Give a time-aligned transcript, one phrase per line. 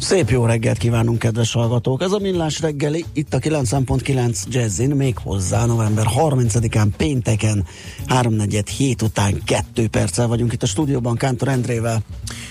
[0.00, 2.02] Szép jó reggelt kívánunk, kedves hallgatók!
[2.02, 7.64] Ez a Millás reggeli, itt a 9.9 Jazzin, még hozzá november 30-án pénteken,
[8.06, 12.02] 3.4 hét után 2 perccel vagyunk itt a stúdióban Kántor Endrével.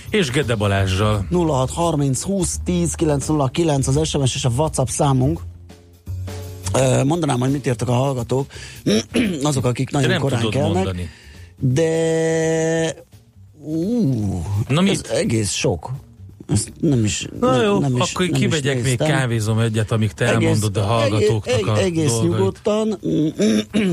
[0.09, 1.25] És Gede Balázsral.
[1.31, 5.39] 0630 20 10 909 az SMS és a WhatsApp számunk.
[7.05, 8.47] Mondanám, hogy mit írtak a hallgatók,
[9.43, 11.09] azok, akik De nagyon nem korán kelnek, mondani.
[11.59, 12.95] de
[13.61, 14.91] ú, Na mit?
[14.91, 15.91] ez egész sok.
[16.51, 19.91] Ezt nem is Na nem, jó, nem is, akkor nem is kivegyek még kávézom egyet,
[19.91, 22.31] amíg te elmondod a hallgatóknak egész, a egész dolgait.
[22.31, 22.99] nyugodtan,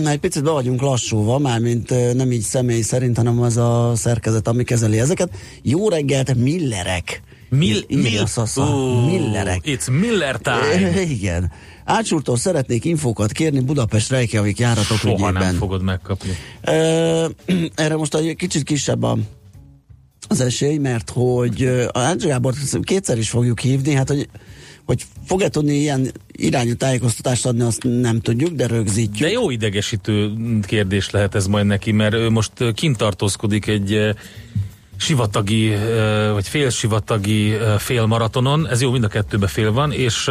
[0.06, 4.64] egy picit be vagyunk lassúva, mármint nem így személy szerint, hanem az a szerkezet, ami
[4.64, 5.30] kezeli ezeket.
[5.62, 7.22] Jó reggelt, Millerek.
[7.48, 8.24] Mill, mill.
[8.58, 9.60] Ó, Millerek.
[9.64, 11.00] It's Miller time.
[11.16, 11.52] Igen.
[11.84, 15.32] Ácsúrtól szeretnék infókat kérni Budapest Reykjavik járatok Soha ügyében.
[15.32, 16.30] nem fogod megkapni.
[17.74, 19.18] Erre most egy kicsit kisebb a,
[20.28, 24.28] az esély, mert hogy a Ács Gábort kétszer is fogjuk hívni, hát hogy,
[24.84, 29.28] hogy fog-e tudni ilyen irányú tájékoztatást adni, azt nem tudjuk, de rögzítjük.
[29.28, 30.32] De jó idegesítő
[30.62, 34.14] kérdés lehet ez majd neki, mert ő most kint tartózkodik egy
[34.96, 35.72] sivatagi,
[36.32, 40.30] vagy félsivatagi félmaratonon, ez jó, mind a kettőbe fél van, és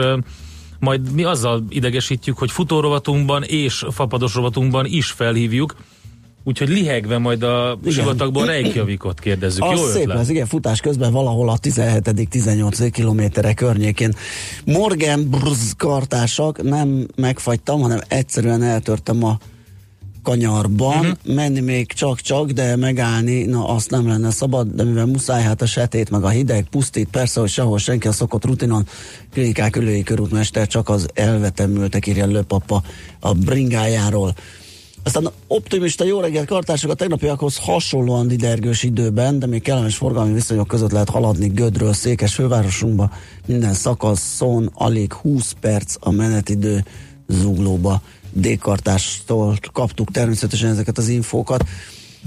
[0.80, 5.76] majd mi azzal idegesítjük, hogy futórovatunkban és fapados rovatunkban is felhívjuk,
[6.46, 7.94] úgyhogy lihegve majd a Igen.
[7.94, 9.64] sivatagból Reykjavikot kérdezzük.
[9.64, 10.18] Az jó szép ötlet?
[10.18, 12.90] lesz, igen, futás közben valahol a 17.-18.
[12.92, 14.14] kilométerre környékén.
[14.66, 19.38] Morgan Brz kartársak, nem megfagytam, hanem egyszerűen eltörtem a
[20.26, 21.36] kanyarban, uh-huh.
[21.36, 25.66] menni még csak-csak, de megállni, na azt nem lenne szabad, de mivel muszáj, hát a
[25.66, 28.88] setét, meg a hideg pusztít, persze, hogy sehol senki a szokott rutinon,
[29.34, 32.84] klinikák ülői körútmester csak az elvetemültek, írja Löpapa
[33.20, 34.36] a bringájáról.
[35.06, 40.68] Aztán optimista jó reggelt kartársak a tegnapiakhoz hasonlóan didergős időben, de még kellemes forgalmi viszonyok
[40.68, 43.12] között lehet haladni Gödről, Székes fővárosunkba.
[43.48, 46.86] Minden szakaszon alig 20 perc a menetidő
[47.28, 48.02] zuglóba.
[48.32, 51.64] D-kartástól kaptuk természetesen ezeket az infókat.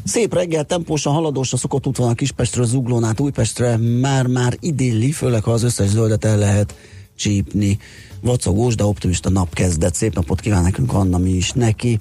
[0.04, 5.50] Szép reggel, tempósan haladós a szokott útvonal Kispestről, Zuglón át Újpestre, már-már idilli, főleg ha
[5.50, 6.74] az összes zöldet el lehet
[7.16, 7.78] csípni.
[8.20, 9.94] Vacogós, de optimista nap kezdett.
[9.94, 11.98] Szép napot kíván nekünk Anna, mi is neki.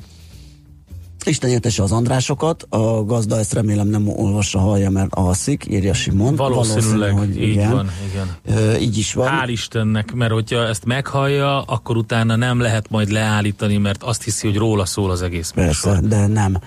[1.28, 6.36] Isten értese az Andrásokat, a gazda ezt remélem nem olvassa, hallja, mert alszik, írja Simon.
[6.36, 8.58] Valószínűleg Valószínű, így van, igen.
[8.58, 9.28] Ö, így is van.
[9.28, 14.48] Hál' Istennek, mert hogyha ezt meghallja, akkor utána nem lehet majd leállítani, mert azt hiszi,
[14.48, 16.08] hogy róla szól az egész Persze, műsor.
[16.08, 16.58] de nem.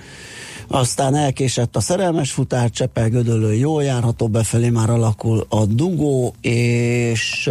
[0.69, 7.51] Aztán elkésett a szerelmes futár, Csepel Gödöllő jól járható, befelé már alakul a dugó, és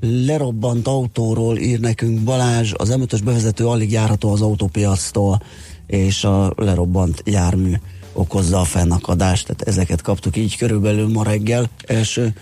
[0.00, 5.42] lerobbant autóról ír nekünk Balázs, az m bevezető alig járható az autópiactól,
[5.90, 7.72] és a lerobbant jármű
[8.12, 12.34] okozza a fennakadást, tehát ezeket kaptuk így körülbelül ma reggel első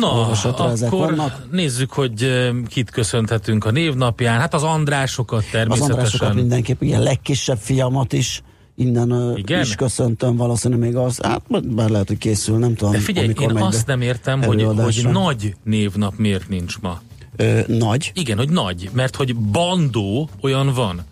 [0.00, 1.46] Na, olvasatra ezek akkor vannak.
[1.50, 2.26] nézzük, hogy
[2.68, 4.40] kit köszönhetünk a névnapján.
[4.40, 5.94] Hát az Andrásokat Az természetesen.
[5.94, 8.42] Andrásokat mindenképp, igen, legkisebb fiamat is
[8.76, 9.60] innen Igen?
[9.60, 11.42] is köszöntöm, valószínűleg még az, hát
[11.74, 15.54] bár lehet, hogy készül, nem tudom, De figyelj, én azt nem értem, hogy, hogy nagy
[15.64, 17.00] névnap miért nincs ma.
[17.36, 18.12] Ö, nagy.
[18.14, 21.04] Igen, hogy nagy, mert hogy bandó olyan van.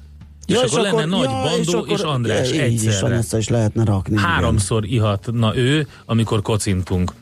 [0.47, 3.17] És, akkor lenne nagy bandó és, András ja, így is van, egyszerre.
[3.17, 4.19] össze is lehetne rakni.
[4.19, 7.13] Háromszor ihatna ő, amikor kocintunk.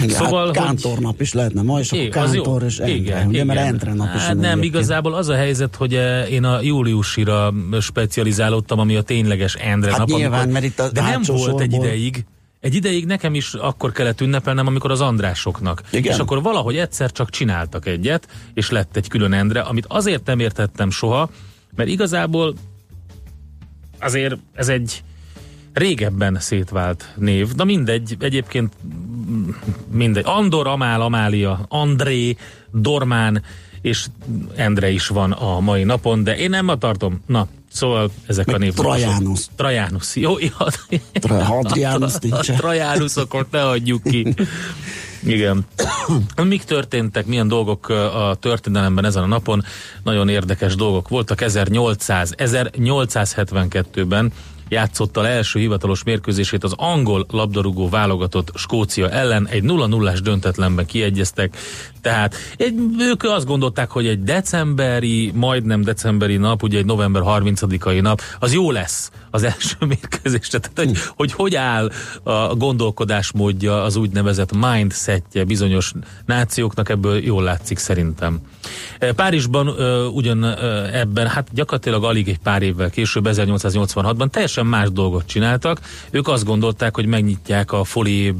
[0.00, 2.10] Igen, Szóval, hát Kántor is lehetne ma, és akkor Igen.
[2.24, 2.94] Kántor és Endre.
[2.94, 3.72] Igen, Ugye, mert igen.
[3.72, 4.64] Endre nap is hát Nem, egyébként.
[4.64, 9.98] igazából az a helyzet, hogy eh, én a júliusira specializálódtam, ami a tényleges Endre Hát
[9.98, 10.08] nap.
[10.08, 12.24] nyilván, amikor, mert itt a de nem volt egy sorból- ideig,
[12.60, 15.82] Egy ideig nekem is akkor kellett ünnepelnem, amikor az Andrásoknak.
[15.92, 16.12] Igen?
[16.12, 20.38] És akkor valahogy egyszer csak csináltak egyet, és lett egy külön Endre, amit azért nem
[20.38, 21.30] értettem soha,
[21.76, 22.54] mert igazából
[24.00, 25.02] azért ez egy
[25.72, 27.52] régebben szétvált név.
[27.54, 28.72] Na mindegy, egyébként
[29.90, 30.24] mindegy.
[30.26, 32.36] Andor, Amál, Amália, André,
[32.72, 33.42] Dormán
[33.80, 34.06] és
[34.56, 37.22] Endre is van a mai napon, de én nem ma tartom.
[37.26, 38.74] Na, szóval ezek Meg a név.
[38.74, 39.46] Trajanus.
[39.56, 40.16] Trajanus.
[40.16, 40.66] Jó, jó.
[41.12, 42.56] Tra- Hadrianus nincsen.
[42.56, 44.26] Trajanusokot ne hagyjuk ki.
[45.22, 45.66] Igen.
[46.42, 49.64] Mik történtek, milyen dolgok a történelemben ezen a napon?
[50.02, 51.40] Nagyon érdekes dolgok voltak.
[51.40, 54.32] 1800, 1872-ben
[54.70, 61.56] játszotta le első hivatalos mérkőzését az angol labdarúgó válogatott Skócia ellen, egy 0-0-ás döntetlenben kiegyeztek,
[62.00, 68.00] tehát egy, ők azt gondolták, hogy egy decemberi, majdnem decemberi nap, ugye egy november 30-ai
[68.00, 70.48] nap, az jó lesz az első mérkőzés.
[70.48, 71.90] Tehát, hogy, hogy hogy áll
[72.22, 75.92] a gondolkodásmódja, az úgynevezett mindsetje bizonyos
[76.26, 78.40] nációknak, ebből jól látszik szerintem.
[79.16, 80.44] Párizsban uh, ugyan
[80.92, 85.80] ebben, hát gyakorlatilag alig egy pár évvel később, 1886-ban teljesen más dolgot csináltak.
[86.10, 88.34] Ők azt gondolták, hogy megnyitják a Folie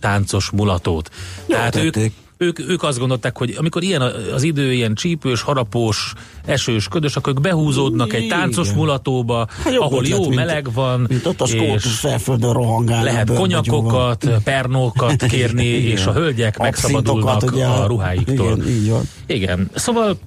[0.00, 1.10] táncos mulatót.
[1.46, 2.12] Jó Tehát ők, tették.
[2.36, 4.02] ők, ők azt gondolták, hogy amikor ilyen
[4.34, 6.12] az idő, ilyen csípős, harapós,
[6.44, 8.78] esős, ködös, akkor ők behúzódnak egy táncos Igen.
[8.78, 13.04] mulatóba, Hát ahol ötlet, jó mint- meleg van, Mint ott a és felföldön rohangálnak.
[13.04, 15.90] lehet konyakokat, pernókat kérni, Igen.
[15.90, 18.56] és a hölgyek megszabadulnak ugye, a ruháiktól.
[18.56, 19.02] Igen, így van.
[19.26, 20.18] Igen, szóval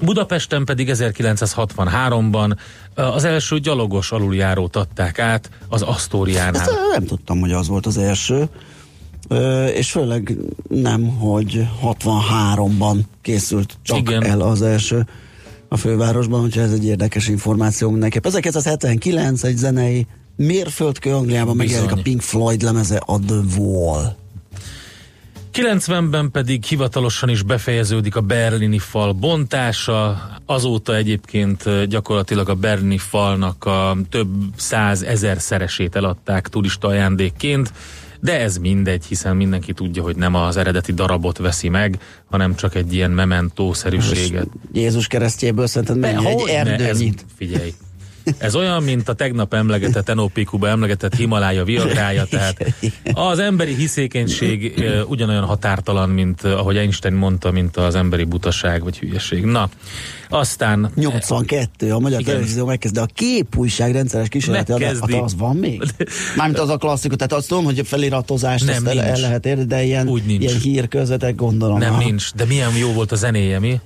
[0.00, 2.56] Budapesten pedig 1963-ban
[2.94, 6.60] az első gyalogos aluljárót adták át az Asztóriánál.
[6.60, 8.48] Ezt nem tudtam, hogy az volt az első.
[9.28, 10.36] Ö, és főleg
[10.68, 14.24] nem, hogy 63-ban készült csak Igen.
[14.24, 15.06] el az első
[15.68, 18.26] a fővárosban, úgyhogy ez egy érdekes információ mindenképp.
[18.26, 20.06] 1979 egy zenei
[20.36, 21.98] mérföldkő Angliában megjelenik a.
[22.02, 24.16] Pink Floyd lemeze a The Wall.
[25.52, 33.64] 90-ben pedig hivatalosan is befejeződik a berlini fal bontása, azóta egyébként gyakorlatilag a berlini falnak
[33.64, 37.72] a több száz ezer szeresét eladták turista ajándékként,
[38.20, 41.98] de ez mindegy, hiszen mindenki tudja, hogy nem az eredeti darabot veszi meg,
[42.30, 44.46] hanem csak egy ilyen mementószerűséget.
[44.72, 47.24] Jézus keresztjéből szerinted mennyi egy Hogyne, ez, erdőnyit?
[47.36, 47.74] figyelj.
[48.38, 52.74] Ez olyan, mint a tegnap emlegetett NOPQ-ba emlegetett Himalája viagrája, tehát
[53.12, 58.98] az emberi hiszékenység ugyanolyan határtalan, mint ö, ahogy Einstein mondta, mint az emberi butaság vagy
[58.98, 59.44] hülyeség.
[59.44, 59.68] Na,
[60.28, 62.32] aztán 82, a Magyar Igen.
[62.32, 64.72] Televízió megkezdi a képújság rendszeres kísérleti
[65.14, 65.82] az van még?
[66.36, 69.64] Mármint az a klasszikus, tehát azt tudom, hogy a feliratozást Nem, el, el lehet érni,
[69.64, 70.42] de ilyen, Úgy nincs.
[70.42, 71.78] ilyen hírközvetek gondolom.
[71.78, 72.02] nem aha.
[72.02, 73.80] nincs, de milyen jó volt a zenéje, mi?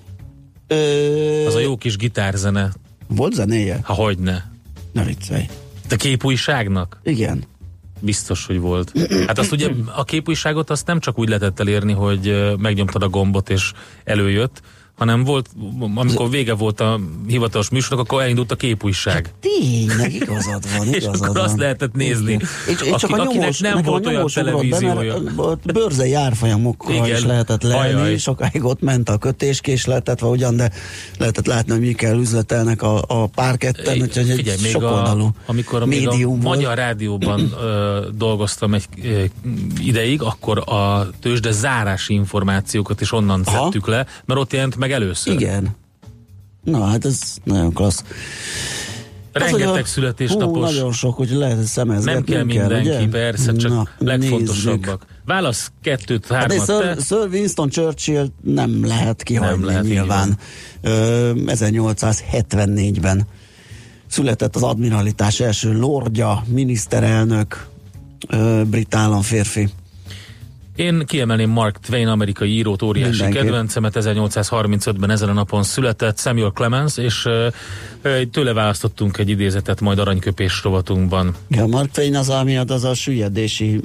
[0.66, 2.72] Ö, Az a jó kis gitárzene.
[3.06, 3.80] Volt zenéje?
[3.82, 4.52] Ha hogyne.
[4.92, 5.48] Ne viccelj.
[5.88, 7.00] De képújságnak?
[7.02, 7.44] Igen.
[8.00, 8.92] Biztos, hogy volt.
[9.26, 13.50] Hát azt ugye a képújságot azt nem csak úgy lehetett elérni, hogy megnyomtad a gombot
[13.50, 13.72] és
[14.04, 14.62] előjött,
[14.96, 15.50] hanem volt,
[15.94, 19.32] amikor vége volt a hivatalos műsornak, akkor elindult a képújság.
[19.40, 21.44] Tényleg, igazad van, És igazad akkor van.
[21.44, 22.32] azt lehetett nézni.
[22.32, 22.48] Igen.
[22.68, 25.18] És, és csak Aki- a akinek nyomós, nem volt a olyan ugrott be, televíziója.
[25.20, 27.16] mert ott bőrzei árfolyamokkal Igen.
[27.16, 28.16] is lehetett lelni, Ajaj.
[28.16, 30.70] sokáig ott ment a kötéskésletet, ugyan, de
[31.18, 36.06] lehetett látni, hogy mikkel üzletelnek a, a párketten, úgyhogy egy Figyelj, még a, amikor még
[36.06, 36.56] a médium volt.
[36.56, 39.22] Magyar Rádióban ö, dolgoztam egy ö,
[39.80, 43.62] ideig, akkor a tőzsde zárási információkat is onnan Aha.
[43.62, 45.32] szedtük le, mert ott jelent meg először.
[45.34, 45.68] Igen.
[46.64, 48.04] Na, hát ez nagyon klassz.
[49.32, 50.56] Rengeteg Az, a- születésnapos.
[50.56, 52.12] Hú, nagyon sok, hogy lehet szemezgetni.
[52.12, 54.22] Nem kell mindenki, persze, csak Na, nézzük.
[54.30, 55.06] legfontosabbak.
[55.24, 56.66] Válasz kettőt, Hát hármat.
[56.66, 57.02] Sir, te.
[57.02, 60.38] Sir Winston Churchill nem lehet kihagyni Nem lehet, nyilván.
[60.82, 63.26] Ö, 1874-ben
[64.06, 67.66] született az admiralitás első lordja, miniszterelnök,
[68.28, 69.68] ö, brit államférfi.
[70.76, 73.42] Én kiemelném Mark Twain, amerikai írót, óriási Mindenképp.
[73.42, 77.48] kedvencemet, 1835-ben ezen a napon született, Samuel Clemens, és ö,
[78.30, 81.34] tőle választottunk egy idézetet majd aranyköpés rovatunkban.
[81.48, 83.80] Ja, Mark Twain az, ami ad- az a süllyedési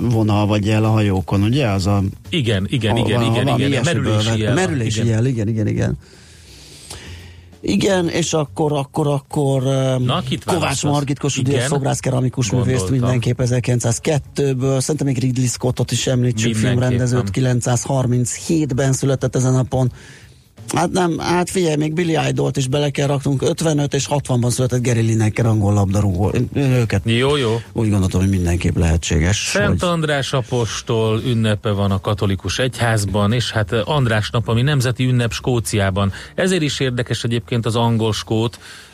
[0.00, 1.66] vonal vagy jel a hajókon, ugye?
[1.68, 4.54] Az a, Igen, igen, a- igen, a- igen, igen, merülési jel.
[4.54, 5.10] Merülési igen.
[5.12, 5.98] jel, igen, igen, igen.
[7.60, 10.82] Igen, és akkor, akkor, akkor um, Na, Kovács?
[10.82, 18.92] Margit Kossuth szobrász keramikus művészt mindenképp 1902-ből, szerintem még Ridley Scottot is említsük, filmrendezőt, 937-ben
[18.92, 19.92] született ezen a napon,
[20.74, 24.82] Hát nem, hát figyelj, még Billy Idol-t is bele kell raknunk, 55 és 60-ban született
[24.82, 26.32] Gary Lineker angol labdarúgó.
[26.54, 27.60] Őket Jó, jó.
[27.72, 29.36] úgy gondoltam, hogy mindenképp lehetséges.
[29.36, 29.88] Szent hogy...
[29.88, 36.12] András apostol ünnepe van a katolikus egyházban, és hát András nap, ami nemzeti ünnep Skóciában.
[36.34, 38.89] Ezért is érdekes egyébként az angol skót, ö,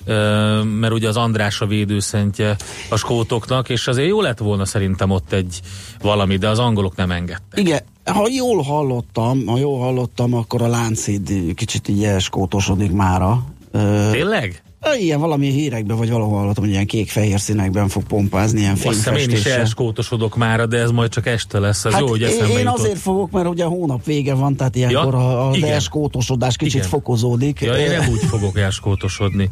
[0.79, 2.57] mert ugye az András a védőszentje
[2.91, 5.61] a skótoknak, és azért jó lett volna szerintem ott egy
[6.01, 7.59] valami, de az angolok nem engedtek.
[7.59, 13.45] Igen, ha jól hallottam, ha jól hallottam, akkor a láncid kicsit így elskótosodik mára.
[14.11, 14.63] Tényleg?
[14.95, 19.13] Ilyen valami hírekben, vagy valahol hallottam, hogy ilyen kék-fehér színekben fog pompázni, ilyen Azt hiszem
[19.15, 19.61] én is fényfestéssel.
[19.61, 21.85] elskótosodok már, de ez majd csak este lesz.
[21.85, 22.79] Ez Hát jó, hogy én, eszembe én jutott.
[22.79, 25.71] azért fogok, mert ugye a hónap vége van, tehát ilyenkor Ja, a, igen.
[25.73, 26.89] elskótosodás kicsit Igen.
[26.89, 27.61] fokozódik.
[27.61, 29.51] Ja, én nem úgy fogok elskótosodni.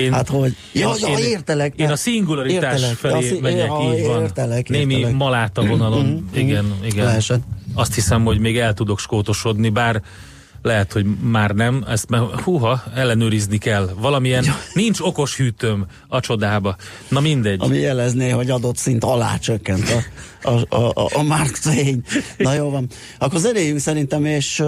[0.00, 0.56] Én, Hát hogy?
[0.72, 2.96] Ja, én, ja, én, értelek, Én a szingularitás értelek.
[2.96, 4.22] felé Ja, szí- megyek, ja, így van.
[4.22, 5.16] értelek, Némi értelek.
[5.16, 6.28] maláta vonalon.
[6.34, 7.04] igen, igen.
[7.04, 7.42] Leesett.
[7.74, 10.02] Azt hiszem, hogy még el tudok skótosodni, bár
[10.62, 13.90] lehet, hogy már nem, ezt már, húha, ellenőrizni kell.
[13.98, 16.76] Valamilyen, nincs okos hűtőm a csodába.
[17.08, 17.60] Na mindegy.
[17.62, 19.90] Ami jelezné, hogy adott szint alá csökkent
[20.42, 22.04] a, a, a, a, a Mark Twain.
[22.36, 22.86] Na jó van.
[23.18, 24.62] Akkor zenéljünk szerintem, és,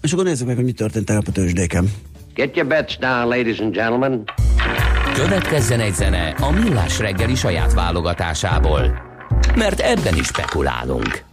[0.00, 1.92] és akkor nézzük meg, hogy mi történt tegnap a tőzsdéken.
[2.34, 4.24] Get your bets down, ladies and gentlemen.
[5.14, 9.08] Következzen egy zene a Millás reggeli saját válogatásából.
[9.56, 11.24] Mert ebben is spekulálunk.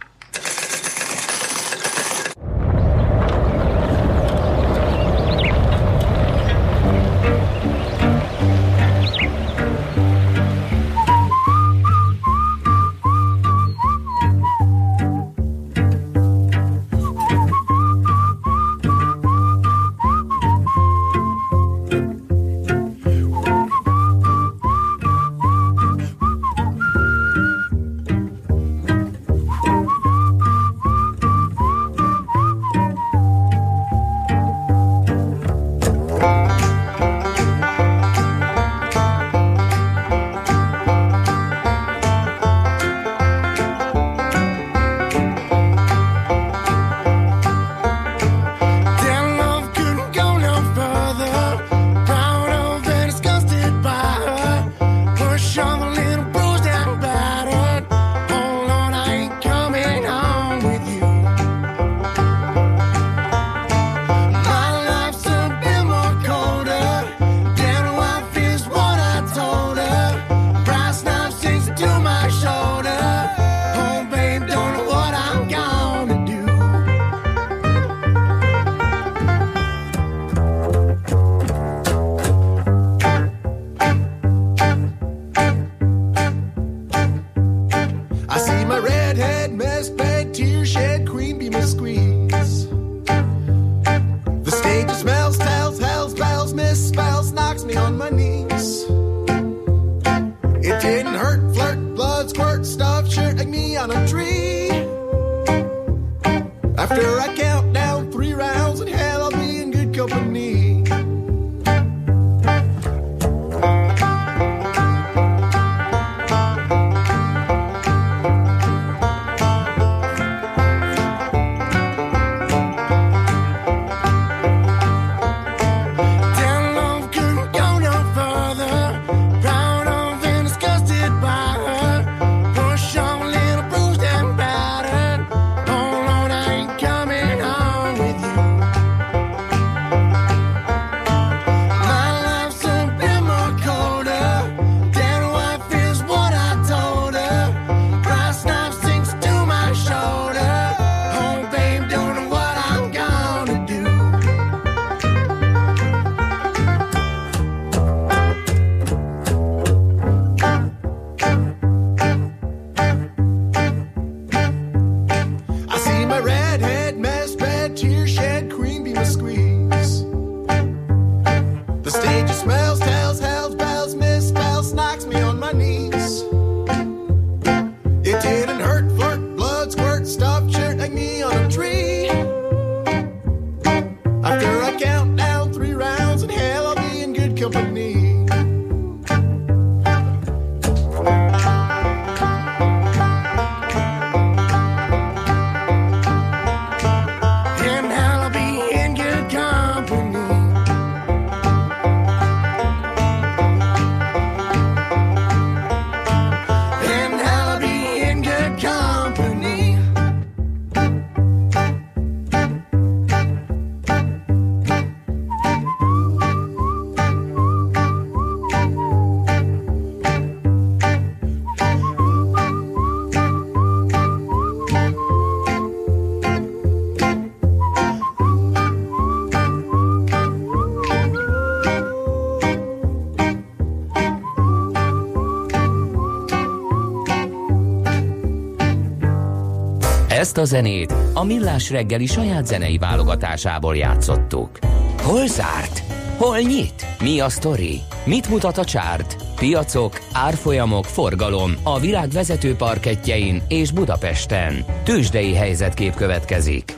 [240.48, 244.58] Zenét a Millás reggeli saját zenei válogatásából játszottuk.
[245.02, 245.82] Hol zárt?
[246.16, 246.86] Hol nyit?
[247.00, 247.80] Mi a sztori?
[248.04, 249.16] Mit mutat a csárt?
[249.36, 254.64] Piacok, árfolyamok, forgalom a világ vezető parketjein és Budapesten.
[254.84, 256.74] Tősdei helyzetkép következik.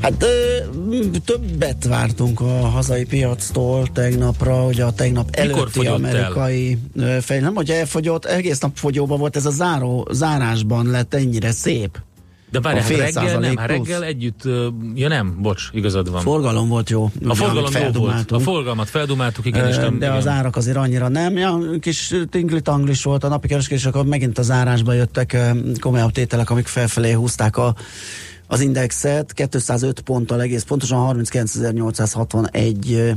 [0.00, 0.56] Hát ö,
[1.24, 7.20] többet vártunk a hazai piactól tegnapra, hogy a tegnap előtti amerikai el?
[7.20, 11.98] fej, nem, hogy elfogyott, egész nap fogyóban volt, ez a záró, zárásban lett ennyire szép.
[12.50, 14.42] De A hát reggel nem, hát reggel együtt,
[14.94, 16.22] ja nem, bocs, igazad van.
[16.22, 17.10] Forgalom volt jó.
[17.28, 18.32] a forgalom jó volt.
[18.32, 20.16] A forgalmat feldumáltuk, igen, és nem, de igen.
[20.16, 21.36] az árak azért annyira nem.
[21.36, 25.36] Ja, kis tingli-tanglis volt a napi kereskedés, akkor megint az árásba jöttek
[25.78, 27.74] komolyabb tételek, amik felfelé húzták a,
[28.46, 29.32] az indexet.
[29.32, 33.10] 205 ponttal egész pontosan 39.861 ö,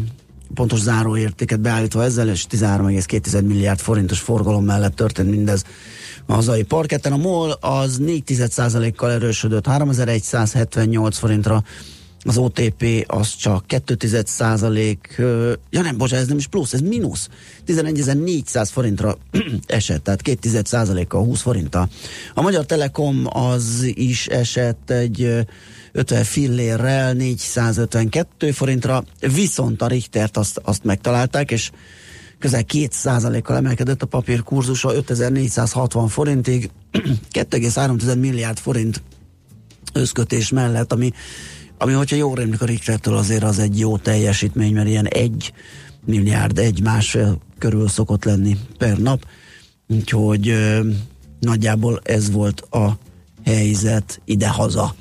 [0.53, 5.63] pontos záróértéket beállítva ezzel, és 13,2 milliárd forintos forgalom mellett történt mindez
[6.25, 7.11] a hazai parketten.
[7.11, 11.63] A MOL az 4 kal erősödött 3178 forintra,
[12.25, 15.15] az OTP az csak 2 százalék,
[15.69, 17.29] ja nem, bocsánat, ez nem is plusz, ez mínusz.
[17.67, 19.17] 11.400 forintra
[19.67, 21.89] esett, tehát 2 százalékkal 20 forinttal.
[22.33, 25.39] A Magyar Telekom az is esett egy ö,
[25.91, 29.03] 50 fillérrel 452 forintra,
[29.33, 31.71] viszont a Richtert azt, azt megtalálták, és
[32.43, 36.69] közel 2 kal emelkedett a papír kurzusa 5460 forintig,
[37.31, 39.01] 2,3 milliárd forint
[39.93, 41.12] összkötés mellett, ami,
[41.77, 45.53] ami hogyha jól rémlik a Richtertől azért az egy jó teljesítmény, mert ilyen egy
[46.05, 49.25] milliárd, egy másfél körül szokott lenni per nap,
[49.88, 50.89] úgyhogy ö,
[51.39, 52.97] nagyjából ez volt a
[53.45, 54.95] helyzet ide-haza.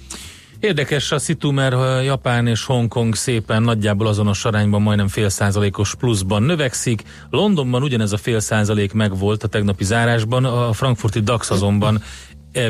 [0.62, 6.42] Érdekes a szitu, mert Japán és Hongkong szépen nagyjából azonos arányban majdnem fél százalékos pluszban
[6.42, 7.02] növekszik.
[7.30, 12.02] Londonban ugyanez a fél százalék megvolt a tegnapi zárásban, a frankfurti DAX azonban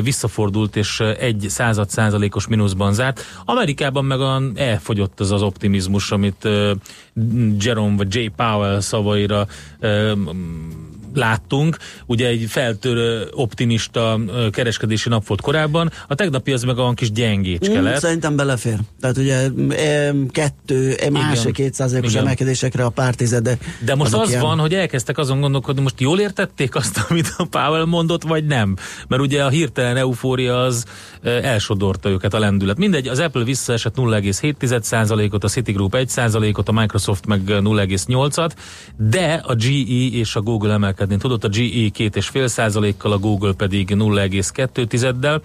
[0.03, 3.21] visszafordult és egy század százalékos mínuszban zárt.
[3.45, 6.47] Amerikában meg a, elfogyott az az optimizmus, amit
[7.59, 8.25] Jerome vagy J.
[8.35, 9.47] Powell szavaira
[11.17, 11.77] láttunk.
[12.05, 14.19] Ugye egy feltörő optimista
[14.51, 17.99] kereskedési nap volt korábban, a tegnapi az meg olyan kis gyengécske Mm, lett.
[17.99, 18.77] Szerintem belefér.
[18.99, 22.23] Tehát ugye e, kettő, e, másik két százalékos Igen.
[22.23, 23.57] emelkedésekre a pár tizede.
[23.85, 27.33] De most azok az ilyen- van, hogy elkezdtek azon gondolkodni, most jól értették azt, amit
[27.37, 28.75] a Powell mondott, vagy nem?
[29.07, 30.85] Mert ugye a hirtelen eufória az
[31.21, 32.77] ö, elsodorta őket a lendület.
[32.77, 38.51] Mindegy, az Apple visszaesett 0,7%-ot, a Citigroup 1%-ot, a Microsoft meg 0,8-at,
[38.97, 39.69] de a GE
[40.11, 40.71] és a Google
[41.03, 45.41] emelkedni tudott, a GE 2,5%-kal, a Google pedig 0,2-del.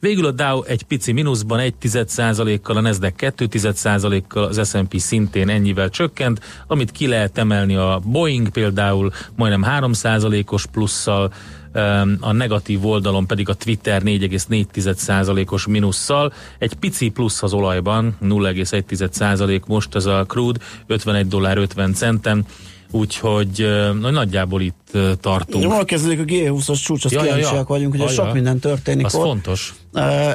[0.00, 4.68] Végül a Dow egy pici mínuszban, egy tized százalékkal, a Nasdaq 2 tized százalékkal, az
[4.68, 11.32] S&P szintén ennyivel csökkent, amit ki lehet emelni a Boeing például majdnem 3 százalékos plusszal,
[12.20, 19.10] a negatív oldalon pedig a Twitter 4,4 százalékos mínusszal, egy pici plusz az olajban, 0,1
[19.10, 22.46] százalék most ez a crude, 51 dollár 50 centen,
[22.90, 23.66] úgyhogy
[24.00, 25.64] na, nagyjából itt tartunk.
[25.64, 27.34] Jól kezdődik a G20-as csúcs, azt Ja, ja, ja.
[27.34, 28.32] kíváncsiak vagyunk, hogy Ja, sok ja.
[28.32, 29.22] minden történik Az ott.
[29.22, 29.74] fontos.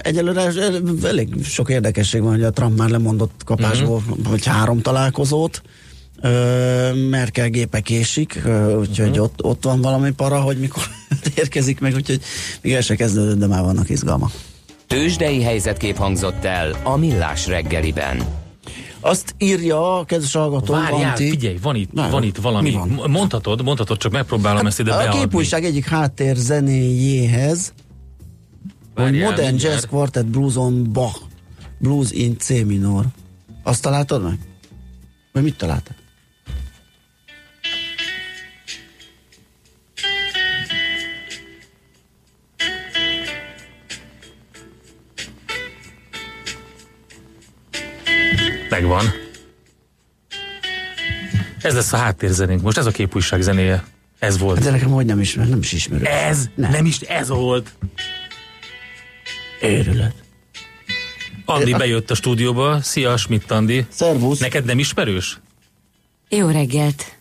[0.02, 4.30] Egyelőre el- elég sok érdekesség van, hogy a Trump már lemondott kapásból, uh-huh.
[4.30, 5.62] vagy három találkozót.
[7.10, 8.42] Merkel gépe késik,
[8.80, 9.24] úgyhogy uh-huh.
[9.24, 10.84] ott, ott van valami para, hogy mikor
[11.36, 12.22] érkezik meg, úgyhogy
[12.62, 14.32] még el se kezdődött, de már vannak izgalmak.
[14.88, 18.45] Tősdei helyzetkép hangzott el a Millás reggeliben.
[19.06, 22.70] Azt írja a kedves hallgató, Várjál, Anti, figyelj, van itt, Na, van itt valami.
[22.70, 23.10] mi van?
[23.10, 25.20] Mondhatod, mondhatod, csak megpróbálom ezt ide Hát a beadni.
[25.20, 27.74] képújság egyik háttér zenéjéhez,
[28.96, 29.74] hogy Várjál, Modern mindjárt.
[29.74, 31.22] Jazz Quartet Blues on Bach,
[31.80, 33.06] Blues in C minor.
[33.64, 34.40] Azt találtad meg?
[35.32, 35.96] Vagy mit találtad?
[48.70, 49.06] Megvan.
[51.62, 52.62] Ez lesz a háttérzenénk.
[52.62, 53.84] Most ez a képújság zenéje.
[54.20, 54.60] Ez volt.
[54.60, 56.06] De nekem hogy nem ismer, nem is ismerő.
[56.06, 56.50] Ez?
[56.56, 56.72] Nem.
[56.72, 57.72] Nem is ez volt.
[59.62, 60.14] Őrület.
[61.46, 62.82] Andi bejött a stúdióba.
[62.82, 63.86] Szia, Schmidt Andi.
[63.90, 64.40] Szervusz.
[64.40, 65.40] Neked nem ismerős?
[66.30, 67.16] Jó reggelt.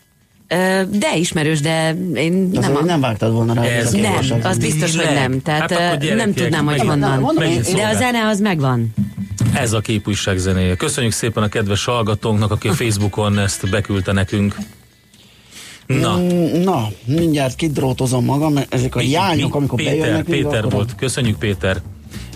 [0.90, 2.84] De ismerős, de én Azért nem, a...
[2.84, 3.62] nem vágtad volna rá.
[3.62, 5.42] Ez a nem, az biztos, hogy nem.
[5.42, 7.34] Tehát Hát nem tudnám, hogy honnan.
[7.74, 8.94] De a zene az megvan.
[9.54, 10.76] Ez a képújság zenéje.
[10.76, 14.56] Köszönjük szépen a kedves hallgatónknak, aki a Facebookon ezt beküldte nekünk.
[15.86, 20.24] Na, Mm, Na, mindjárt kidrótozom magam, mert ezek a Mi- jányok, mi- amikor Péter, bejönnek.
[20.24, 20.94] Péter akkor- volt.
[20.94, 21.82] Köszönjük, Péter.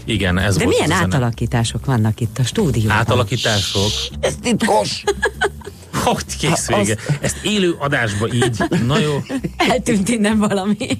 [0.05, 1.15] Igen, ez De volt milyen a zene.
[1.15, 2.97] átalakítások vannak itt a stúdióban?
[2.97, 3.91] Átalakítások.
[4.21, 5.03] Ez titkos.
[6.05, 6.97] Hogy kész vége.
[7.21, 8.63] Ezt élő adásba így.
[8.87, 9.23] Na jó.
[9.57, 10.77] Eltűnt innen valami.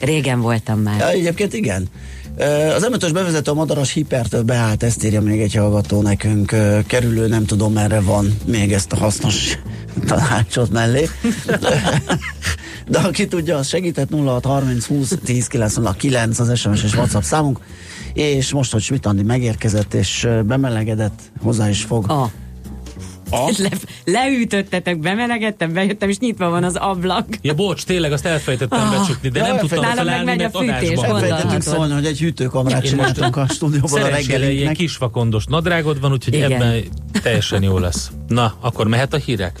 [0.00, 0.98] Régen voltam már.
[0.98, 1.88] Ja, egyébként igen.
[2.74, 6.54] Az m bevezető a madaras hipertől beállt, ezt írja még egy hallgató nekünk.
[6.86, 9.58] Kerülő, nem tudom merre van még ezt a hasznos
[10.08, 11.08] tanácsot mellé.
[12.88, 17.60] De aki tudja, az segített 0630 20 10 909 az SMS és WhatsApp számunk.
[18.14, 22.10] És most, hogy Schmidt megérkezett és bemelegedett, hozzá is fog.
[22.10, 22.30] A.
[23.30, 23.52] A?
[23.62, 23.68] Le,
[24.04, 27.26] leütöttetek, bemelegettem, bejöttem, és nyitva van az ablak.
[27.42, 28.90] Ja, bocs, tényleg azt elfejtettem Ah.
[28.90, 31.62] becsukni, de Ja, nem tudtam meg felállni, megy mert a fűtés, Gondolhatod.
[31.62, 34.76] szólni, hogy egy hűtőkamrát csináltunk a stúdióban a Szerencsére ilyen reggelinknek.
[34.76, 36.52] kisvakondos nadrágod van, úgyhogy Igen.
[36.52, 36.82] ebben
[37.22, 38.10] teljesen jó lesz.
[38.28, 39.60] Na, akkor mehet a hírek?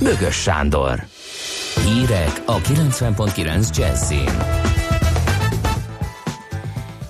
[0.00, 1.06] Bögös Sándor.
[1.84, 4.30] Hírek a 90.9 Jazzin.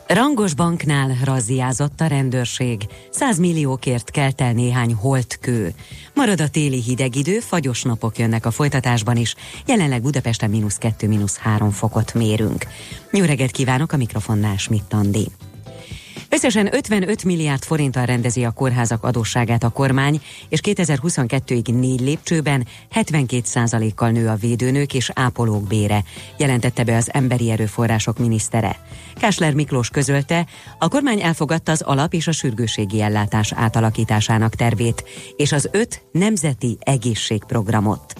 [0.06, 2.80] Rangos banknál razziázott a rendőrség.
[3.10, 5.74] 100 milliókért kelt el néhány holtkő.
[6.14, 9.34] Marad a téli hideg idő, fagyos napok jönnek a folytatásban is.
[9.66, 12.66] Jelenleg Budapesten mínusz 2, mínusz 3 fokot mérünk.
[13.12, 14.94] Jó kívánok a mikrofonnál Schmidt.
[16.28, 24.10] Összesen 55 milliárd forinttal rendezi a kórházak adósságát a kormány, és 2022-ig négy lépcsőben 72%-kal
[24.10, 26.04] nő a védőnők és ápolók bére,
[26.38, 28.76] jelentette be az Emberi Erőforrások minisztere.
[29.14, 30.46] Kásler Miklós közölte,
[30.78, 35.04] a kormány elfogadta az alap és a sürgőségi ellátás átalakításának tervét,
[35.36, 38.14] és az öt nemzeti egészségprogramot.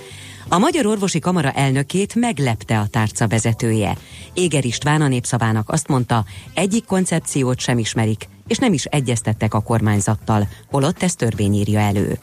[0.48, 3.96] A Magyar Orvosi Kamara elnökét meglepte a tárca vezetője.
[4.34, 9.60] Éger István a népszavának azt mondta, egyik koncepciót sem ismerik, és nem is egyeztettek a
[9.60, 12.18] kormányzattal, holott ezt törvény írja elő.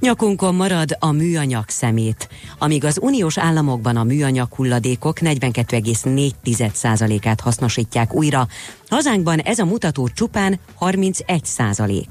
[0.00, 2.28] Nyakunkon marad a műanyag szemét.
[2.58, 8.48] Amíg az uniós államokban a műanyag hulladékok 42,4%-át hasznosítják újra,
[8.88, 12.04] hazánkban ez a mutató csupán 31%.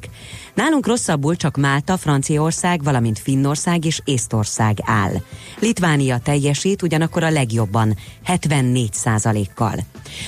[0.54, 5.12] Nálunk rosszabbul csak Málta, Franciaország, valamint Finnország és Észtország áll.
[5.60, 9.76] Litvánia teljesít ugyanakkor a legjobban, 74%-kal.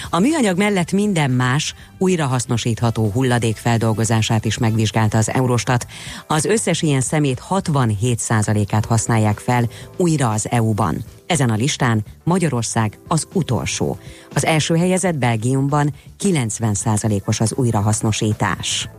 [0.10, 5.88] A műanyag mellett minden más, újrahasznosítható hulladék feldolgozását is megvizsgálta az Eurostat.
[6.28, 11.04] Az összes ilyen szemét 67%-át használják fel újra az EU-ban.
[11.30, 13.98] Ezen a listán Magyarország az utolsó.
[14.34, 18.90] Az első helyezett Belgiumban 90%-os az újrahasznosítás.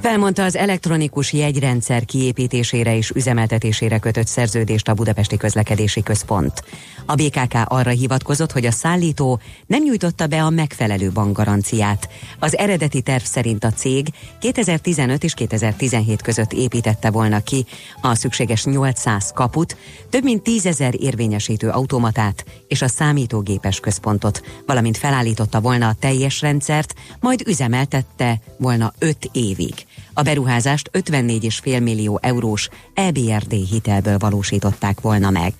[0.00, 6.64] Felmondta az elektronikus jegyrendszer kiépítésére és üzemeltetésére kötött szerződést a Budapesti Közlekedési Központ.
[7.06, 12.08] A BKK arra hivatkozott, hogy a szállító nem nyújtotta be a megfelelő bankgaranciát.
[12.38, 14.08] Az eredeti terv szerint a cég
[14.38, 17.64] 2015 és 2017 között építette volna ki
[18.00, 19.76] a szükséges 800 kaput,
[20.10, 26.40] több mint 10 ezer érvényesítő automatát és a számítógépes központot, valamint felállította volna a teljes
[26.40, 29.74] rendszert, majd üzemeltette volna 5 évig.
[30.12, 35.54] A beruházást 54,5 millió eurós EBRD hitelből valósították volna meg.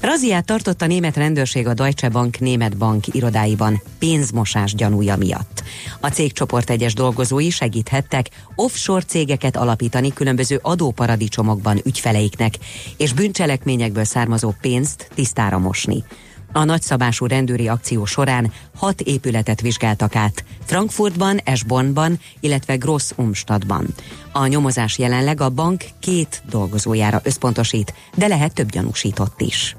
[0.00, 5.62] Raziát tartott a német rendőrség a Deutsche Bank német bank irodáiban pénzmosás gyanúja miatt.
[6.00, 12.54] A cégcsoport egyes dolgozói segíthettek offshore cégeket alapítani különböző adóparadicsomokban ügyfeleiknek,
[12.96, 16.04] és bűncselekményekből származó pénzt tisztára mosni.
[16.52, 23.86] A nagyszabású rendőri akció során hat épületet vizsgáltak át, Frankfurtban, Esbornban, illetve Gross Umstadtban.
[24.32, 29.76] A nyomozás jelenleg a bank két dolgozójára összpontosít, de lehet több gyanúsított is.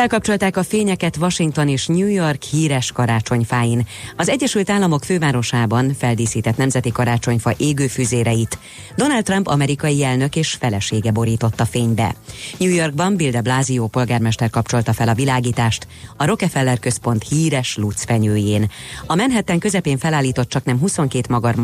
[0.00, 3.86] Felkapcsolták a fényeket Washington és New York híres karácsonyfáin.
[4.16, 8.58] Az Egyesült Államok fővárosában feldíszített nemzeti karácsonyfa égőfüzéreit
[8.96, 12.14] Donald Trump amerikai elnök és felesége borította fénybe.
[12.58, 15.86] New Yorkban Bill de Blasio polgármester kapcsolta fel a világítást
[16.16, 18.70] a Rockefeller központ híres lucfenyőjén.
[19.06, 21.54] A Manhattan közepén felállított csak nem 22 magar,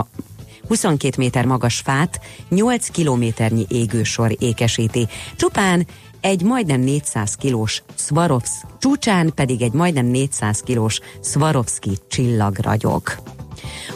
[0.68, 5.06] 22 méter magas fát 8 kilométernyi égősor ékesíti.
[5.36, 5.86] Csupán
[6.26, 13.02] egy majdnem 400 kilós Swarovski, csúcsán pedig egy majdnem 400 kilós Swarovski csillag ragyog.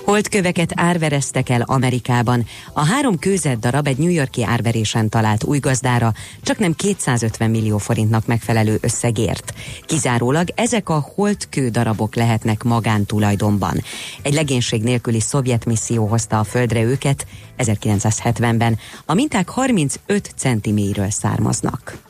[0.05, 2.47] Holdköveket árvereztek el Amerikában.
[2.73, 6.13] A három kőzet darab egy New Yorki árverésen talált új gazdára
[6.43, 9.55] csak nem 250 millió forintnak megfelelő összegért.
[9.85, 13.83] Kizárólag ezek a holdkő darabok lehetnek magántulajdonban.
[14.23, 17.27] Egy legénység nélküli szovjet misszió hozta a földre őket
[17.59, 18.79] 1970-ben.
[19.07, 22.09] A minták 35 centiméről származnak.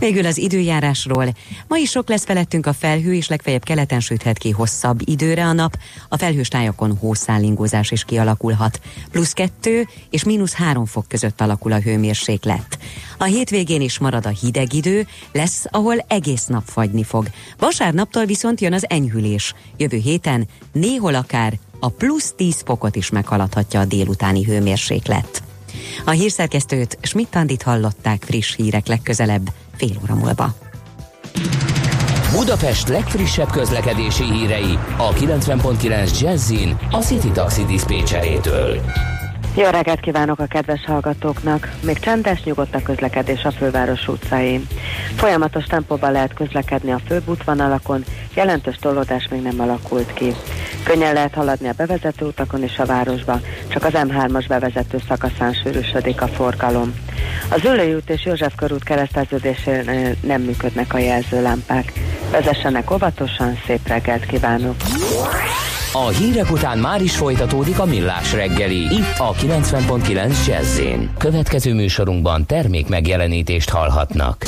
[0.00, 1.34] Végül az időjárásról.
[1.68, 5.52] Ma is sok lesz felettünk a felhő, és legfeljebb keleten süthet ki hosszabb időre a
[5.52, 5.76] nap.
[6.08, 8.80] A felhős tájakon hószállingózás is kialakulhat.
[9.10, 12.78] Plusz kettő és mínusz három fok között alakul a hőmérséklet.
[13.18, 17.26] A hétvégén is marad a hideg idő, lesz, ahol egész nap fagyni fog.
[17.58, 19.54] Vasárnaptól viszont jön az enyhülés.
[19.76, 25.42] Jövő héten néhol akár a plusz 10 fokot is meghaladhatja a délutáni hőmérséklet.
[26.04, 30.54] A hírszerkesztőt Schmidt-Tandit hallották friss hírek legközelebb, fél óra múlva.
[32.32, 38.80] Budapest legfrissebb közlekedési hírei a 90.9 Jazzin a City Taxi Dispécsejétől.
[39.54, 41.70] Jó reggelt kívánok a kedves hallgatóknak!
[41.82, 44.66] Még csendes, nyugodt a közlekedés a főváros utcáin.
[45.16, 50.34] Folyamatos tempóban lehet közlekedni a főbb útvonalakon, jelentős tolódás még nem alakult ki.
[50.84, 56.22] Könnyen lehet haladni a bevezető utakon és a városba, csak az M3-as bevezető szakaszán sűrűsödik
[56.22, 56.94] a forgalom.
[57.48, 61.92] Az Ülői út és József körút kereszteződésén nem működnek a jelzőlámpák.
[62.30, 64.76] Vezessenek óvatosan, szép reggelt kívánok!
[65.92, 70.80] A hírek után már is folytatódik a millás reggeli, itt a 90.9 jazz
[71.18, 74.44] Következő műsorunkban termék megjelenítést hallhatnak.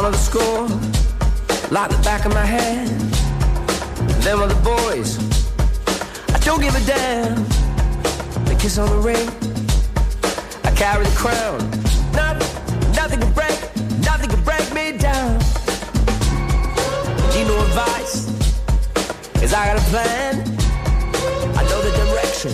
[0.00, 0.66] Know the score
[1.68, 3.00] like the back of my hand.
[4.22, 5.18] Them are the boys.
[6.34, 7.59] I don't give a damn.
[8.60, 9.26] Kiss on the ring.
[10.64, 11.58] I carry the crown.
[12.12, 13.58] Nothing, nothing can break,
[14.04, 15.38] nothing can break me down.
[17.32, 18.26] Need no advice,
[19.40, 20.42] cause I got a plan.
[21.56, 22.52] I know the direction,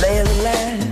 [0.00, 0.91] lay of the land.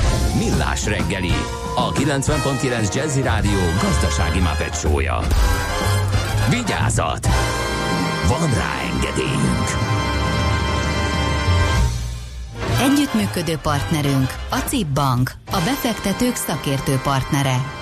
[0.43, 1.33] Millás reggeli,
[1.75, 5.19] a 90.9 Jazzy Rádió gazdasági mapetsója.
[6.49, 7.27] Vigyázat!
[8.27, 9.67] Van rá engedélyünk!
[12.81, 17.80] Együttműködő partnerünk a CIP Bank, a befektetők szakértő partnere.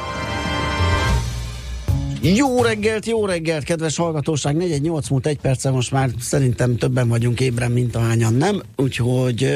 [2.21, 4.55] Jó reggelt, jó reggelt, kedves hallgatóság!
[4.55, 9.47] 418 múlt egy perce, most már szerintem többen vagyunk ébren, mint ahányan nem, úgyhogy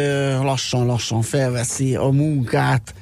[0.41, 2.93] lassan-lassan felveszi a munkát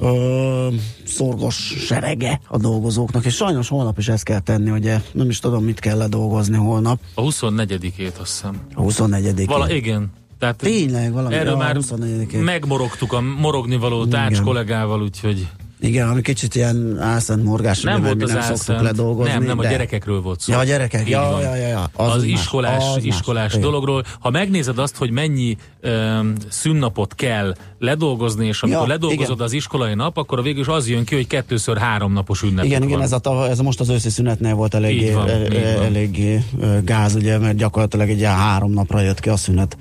[0.00, 0.68] ö,
[1.04, 5.64] szorgos serege a dolgozóknak, és sajnos holnap is ezt kell tenni, ugye nem is tudom,
[5.64, 7.00] mit kell ledolgozni holnap.
[7.14, 8.60] A 24-ét azt hiszem.
[8.74, 10.12] A 24 Vala, igen.
[10.38, 12.40] Tehát Tényleg, valami erről már 24-én.
[12.40, 14.42] megmorogtuk a morogni való Igen.
[14.44, 15.48] kollégával, úgyhogy
[15.80, 18.80] Igen, ami kicsit ilyen álszent morgás, nem volt az nem szoktuk álszent.
[18.80, 19.32] ledolgozni.
[19.32, 20.52] Nem, nem, a de- gyerekekről volt szó.
[20.52, 21.40] Ja, a gyerekek, Így ja, van.
[21.40, 21.82] ja, ja, ja.
[21.82, 23.04] Az, Az az más, iskolás, az más.
[23.04, 23.60] iskolás Igen.
[23.64, 24.04] dologról.
[24.20, 29.44] Ha megnézed azt, hogy mennyi um, szünnapot kell ledolgozni, és amikor Ja, ledolgozod igen.
[29.46, 32.64] az iskolai nap, akkor a végül is az jön ki, hogy kettőször három napos ünnep.
[32.64, 35.84] Igen, igen, ez, a, ez most az őszi szünetnél volt eléggé, van, e- e- van.
[35.84, 39.76] eléggé ö, gáz, ugye, mert gyakorlatilag egy ilyen három napra jött ki a szünet.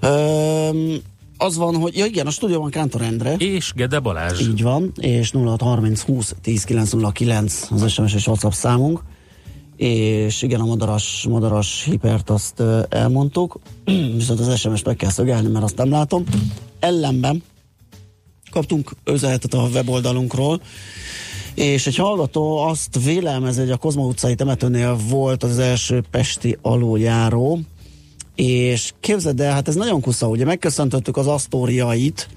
[0.00, 0.96] Öm,
[1.38, 3.34] az van, hogy, ja igen, a stúdióban Kántor Endre.
[3.34, 4.40] És Gede Balázs.
[4.40, 9.02] Így van, és 0630 20 10 909 az SMS és WhatsApp számunk.
[9.76, 13.58] És igen, a madaras, madaras hipert azt elmondtuk,
[14.16, 16.24] viszont az SMS-t meg kell szögelni, mert azt nem látom.
[16.78, 17.42] Ellenben
[18.50, 20.60] kaptunk üzenetet a weboldalunkról,
[21.54, 27.60] és egy hallgató azt vélelmezi, hogy a Kozma utcai temetőnél volt az első pesti aluljáró,
[28.36, 32.28] és képzeld el, hát ez nagyon kusza, ugye megköszöntöttük az asztóriait,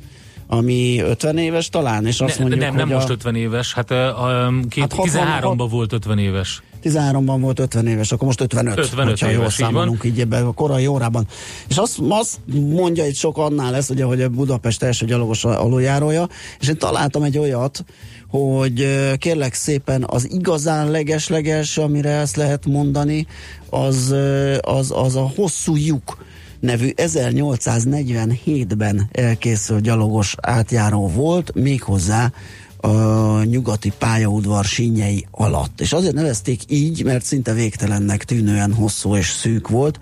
[0.47, 3.73] ami 50 éves talán, és azt Ne, mondjuk, nem, nem hogy most a 50 éves,
[3.73, 6.61] hát, uh, két, Hát 60 13-ban volt 50 éves.
[6.83, 10.45] 13-ban volt 50 éves, akkor most 55, 55 hogyha jól éves, így számolunk így ebben
[10.45, 11.27] a korai órában.
[11.67, 16.27] És azt, azt mondja itt sok annál lesz, ugye, hogy a Budapest első gyalogos aluljárója,
[16.59, 17.85] és én találtam egy olyat,
[18.29, 18.87] hogy
[19.17, 23.27] kérlek szépen az igazán legesleges, amire ezt lehet mondani,
[23.69, 24.15] az,
[24.61, 26.17] az, az a hosszú lyuk
[26.59, 32.31] nevű 1847-ben elkészült gyalogos átjáró volt, méghozzá
[32.77, 35.81] a nyugati pályaudvar sínyei alatt.
[35.81, 39.99] És azért nevezték így, mert szinte végtelennek tűnően hosszú és szűk volt.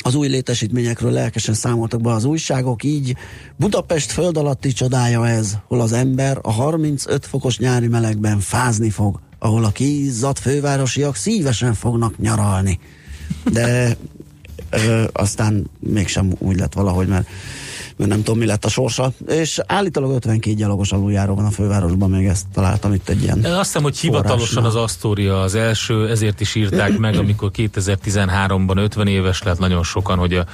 [0.00, 3.16] Az új létesítményekről lelkesen számoltak be az újságok, így
[3.56, 9.20] Budapest föld alatti csodája ez, hol az ember a 35 fokos nyári melegben fázni fog,
[9.38, 12.78] ahol a kiizzadt fővárosiak szívesen fognak nyaralni.
[13.52, 13.96] De
[14.70, 17.28] ö, aztán mégsem úgy lett valahogy, mert
[18.06, 19.12] nem tudom, mi lett a sorsa.
[19.28, 23.56] És állítólag 52 gyalogos aluljáró van a fővárosban, még ezt találtam itt egy ilyen Azt
[23.56, 29.42] hiszem, hogy hivatalosan az Asztória az első, ezért is írták meg, amikor 2013-ban 50 éves
[29.42, 30.44] lett nagyon sokan, hogy, a,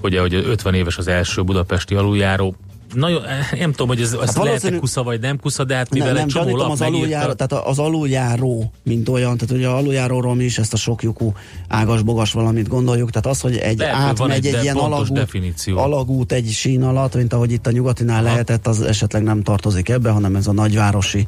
[0.00, 2.54] hogy, a, hogy a 50 éves az első budapesti aluljáró.
[2.94, 3.22] Nagyon,
[3.58, 6.22] nem tudom, hogy ez, ez lehet-e valószínű- kusza vagy nem kusza, de hát mivel nem,
[6.22, 10.58] egy csomó lap az aluljáró, tehát az aluljáró, mint olyan, tehát ugye aluljáróról mi is
[10.58, 11.32] ezt a soklyukú
[11.68, 15.78] ágas-bogas valamit gondoljuk, tehát az, hogy egy Lehet, átmegy egy egy, ilyen alagút, definíció.
[15.78, 18.24] alagút egy sín alatt, mint ahogy itt a nyugatinál Aha.
[18.32, 21.26] lehetett, az esetleg nem tartozik ebbe, hanem ez a nagyvárosi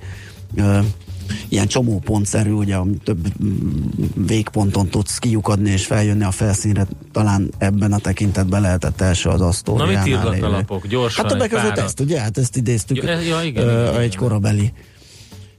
[1.49, 3.81] ilyen csomópontszerű, ugye több mm,
[4.27, 9.47] végponton tudsz kiukadni és feljönni a felszínre, talán ebben a tekintetben lehetett első az Na
[9.47, 10.87] asztóriánál mit írnak a lapok?
[10.87, 12.21] Gyorsan Hát többek között ezt, ugye?
[12.21, 14.73] Hát ezt idéztük Ja, ja, igen, ö, igen, egy korabeli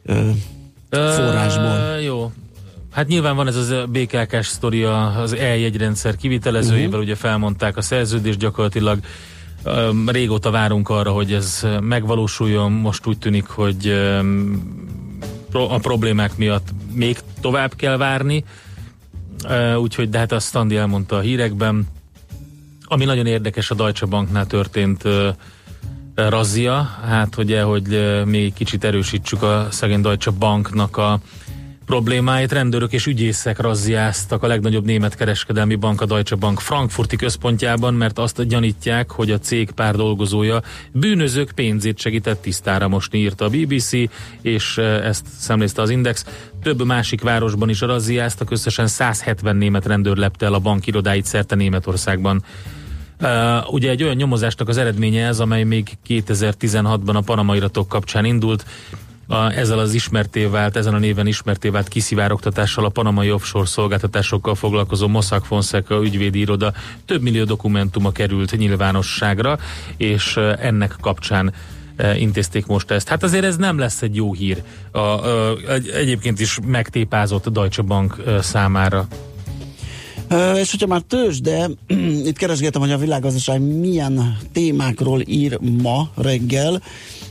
[0.05, 0.29] ö,
[0.89, 1.65] forrásból.
[1.65, 2.31] Ö, jó.
[2.91, 6.99] Hát nyilván van ez az BKK-s sztori az eljegyrendszer kivitelezőjével, Mhm.
[6.99, 8.99] ugye felmondták a szerződést gyakorlatilag.
[10.05, 13.93] Régóta várunk arra, hogy ez megvalósuljon, most úgy tűnik, hogy
[15.51, 18.43] a problémák miatt még tovább kell várni,
[19.77, 21.87] úgyhogy de hát azt Standi elmondta a hírekben.
[22.83, 25.03] Ami nagyon érdekes, a Deutsche Banknál történt
[26.15, 31.19] razzia, hát ugye, hogy ö, még kicsit erősítsük a szegény Deutsche Banknak a
[31.87, 32.51] problémáit.
[32.51, 38.19] Rendőrök és ügyészek razziáztak a legnagyobb német kereskedelmi bank, a Deutsche Bank frankfurti központjában, mert
[38.19, 40.61] azt gyanítják, hogy a cég pár dolgozója
[40.91, 43.91] bűnözők pénzét segített tisztára mosni, írta a BBC,
[44.41, 46.25] és eh, ezt szemlézte az Index.
[46.63, 51.55] Több másik városban is razziáztak, összesen 170 német rendőr lepte el a bank irodáit szerte
[51.55, 52.43] Németországban.
[53.21, 58.25] Uh, ugye egy olyan nyomozásnak az eredménye ez, amely még 2016-ban a Panama iratok kapcsán
[58.25, 58.65] indult.
[59.27, 64.55] A, ezzel az ismerté vált, ezen a néven ismerté vált kiszivárogtatással a panamai offshore szolgáltatásokkal
[64.55, 66.73] foglalkozó Mossack Fonseca ügyvédi iroda
[67.05, 69.59] több millió dokumentuma került nyilvánosságra,
[69.97, 71.53] és ennek kapcsán
[72.17, 73.07] intézték most ezt.
[73.07, 77.81] Hát azért ez nem lesz egy jó hír a, a, egy, egyébként is megtépázott Deutsche
[77.81, 79.07] Bank számára.
[80.55, 81.69] És hogyha már tős, de
[82.29, 86.81] itt keresgéltem, hogy a világgazdaság milyen témákról ír ma reggel,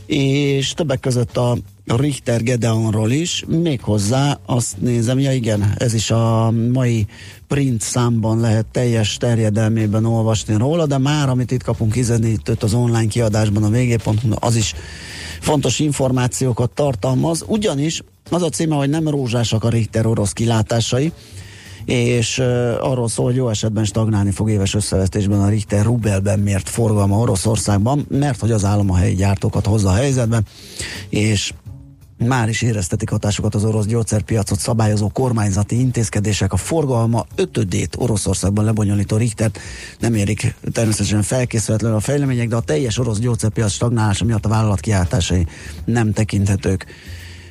[0.06, 1.56] és többek között a
[1.86, 7.06] Richter Gedeonról is, méghozzá azt nézem, ja igen, ez is a mai
[7.48, 13.06] print számban lehet teljes terjedelmében olvasni róla, de már amit itt kapunk kizenítőt az online
[13.06, 14.74] kiadásban a vg.hu, az is
[15.40, 21.12] fontos információkat tartalmaz, ugyanis az a címe, hogy nem rózsásak a Richter orosz kilátásai,
[21.84, 22.46] és uh,
[22.80, 28.06] arról szól, hogy jó esetben stagnálni fog éves összevesztésben a Richter rubelben mért forgalma Oroszországban,
[28.08, 30.42] mert hogy az állam a helyi gyártókat hozza a helyzetbe,
[31.08, 31.52] és
[32.18, 36.52] már is éreztetik hatásokat az orosz gyógyszerpiacot szabályozó kormányzati intézkedések.
[36.52, 39.50] A forgalma ötödét Oroszországban lebonyolító Richter
[39.98, 44.80] nem érik természetesen felkészületlen a fejlemények, de a teljes orosz gyógyszerpiac stagnálása miatt a vállalat
[44.80, 45.46] kiáltásai
[45.84, 46.86] nem tekinthetők.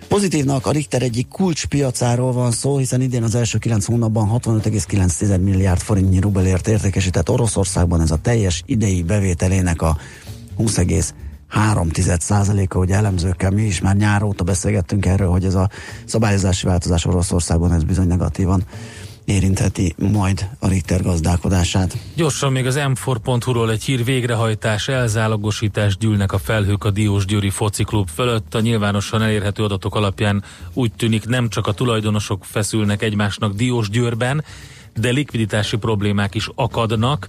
[0.07, 5.79] Pozitívnak a Richter egyik kulcspiacáról van szó, hiszen idén az első 9 hónapban 65,9 milliárd
[5.79, 9.97] forintnyi rubelért értékesített Oroszországban ez a teljes idei bevételének a
[10.55, 10.79] 20,
[11.47, 11.89] 3
[12.19, 15.69] százaléka, hogy elemzőkkel mi is már nyár óta beszélgettünk erről, hogy ez a
[16.05, 18.63] szabályozási változás Oroszországban ez bizony negatívan
[19.25, 21.97] érintheti majd a Richter gazdálkodását.
[22.15, 28.09] Gyorsan még az m4.hu-ról egy hír végrehajtás, elzálogosítás gyűlnek a felhők a Diós Győri fociklub
[28.09, 28.55] fölött.
[28.55, 30.43] A nyilvánosan elérhető adatok alapján
[30.73, 34.43] úgy tűnik nem csak a tulajdonosok feszülnek egymásnak Diós Győrben,
[34.95, 37.27] de likviditási problémák is akadnak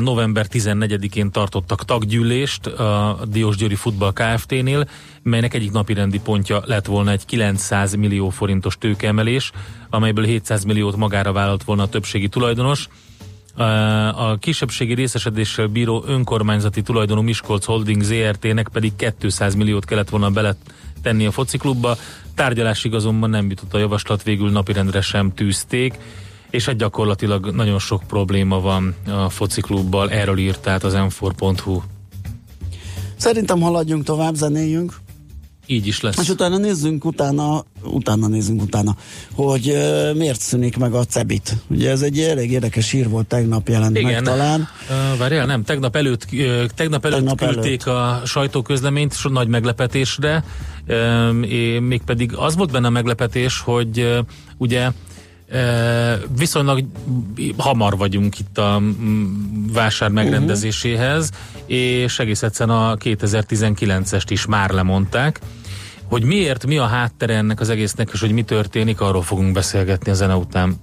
[0.00, 4.88] november 14-én tartottak taggyűlést a Diós Győri Futball Kft-nél,
[5.22, 9.52] melynek egyik napi rendi pontja lett volna egy 900 millió forintos tőkeemelés,
[9.90, 12.88] amelyből 700 milliót magára vállalt volna a többségi tulajdonos.
[14.14, 21.26] A kisebbségi részesedéssel bíró önkormányzati tulajdonú Miskolc Holding ZRT-nek pedig 200 milliót kellett volna beletenni
[21.26, 21.96] a fociklubba.
[22.34, 25.98] Tárgyalásig azonban nem jutott a javaslat, végül napirendre sem tűzték
[26.50, 31.80] és hát gyakorlatilag nagyon sok probléma van a fociklubbal, erről írt tehát az m4.hu.
[33.16, 34.92] Szerintem haladjunk tovább, zenéljünk.
[35.66, 36.18] Így is lesz.
[36.18, 38.96] És utána nézzünk utána, utána nézzünk utána,
[39.34, 41.56] hogy uh, miért szűnik meg a Cebit.
[41.66, 44.12] Ugye ez egy elég érdekes hír volt, tegnap jelent Igen.
[44.12, 44.68] meg talán.
[44.90, 47.98] Uh, várjál, nem, tegnap előtt, uh, tegnap előtt tegnap küldték előtt.
[47.98, 50.44] a sajtóközleményt so nagy meglepetésre,
[50.88, 51.32] uh,
[51.80, 54.18] mégpedig az volt benne a meglepetés, hogy uh,
[54.56, 54.90] ugye
[56.38, 56.84] Viszonylag
[57.56, 58.82] hamar vagyunk itt a
[59.72, 61.30] vásár megrendezéséhez,
[61.66, 65.40] és egész egyszerűen a 2019-est is már lemondták.
[66.04, 70.10] Hogy miért, mi a háttere ennek az egésznek, és hogy mi történik, arról fogunk beszélgetni
[70.10, 70.76] a zene után.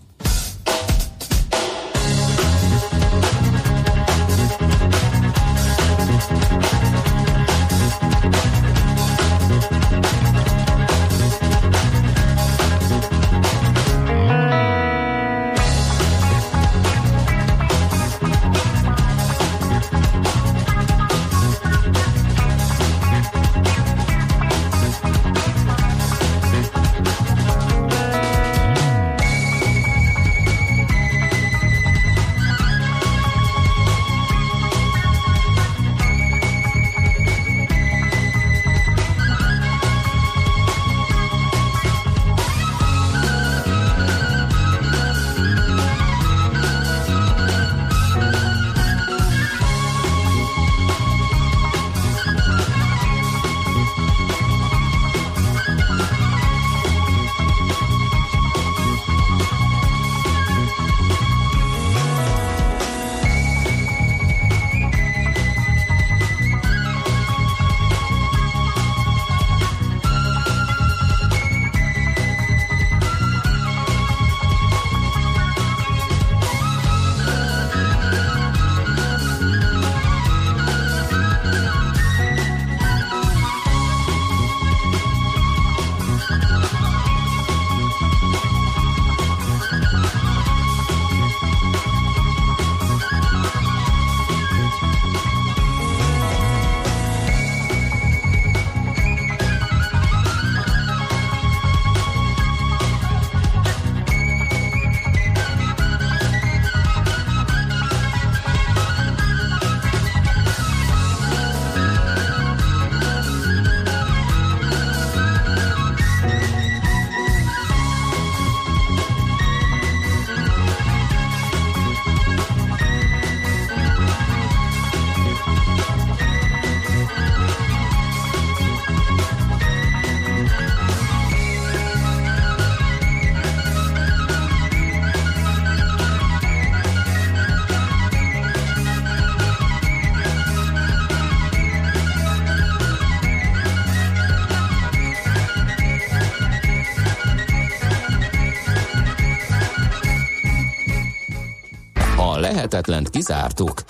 [152.87, 153.83] Lehetetlent kizártuk.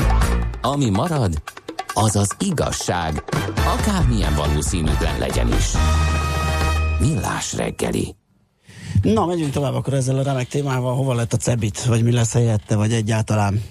[0.62, 1.42] Ami marad,
[1.94, 3.24] az az igazság,
[3.56, 5.72] akármilyen valószínűtlen legyen is.
[7.00, 8.16] Millás reggeli.
[9.02, 10.96] Na, megyünk tovább akkor ezzel a remek témával.
[10.96, 13.62] Hova lett a cebit, vagy mi lesz helyette, vagy egyáltalán?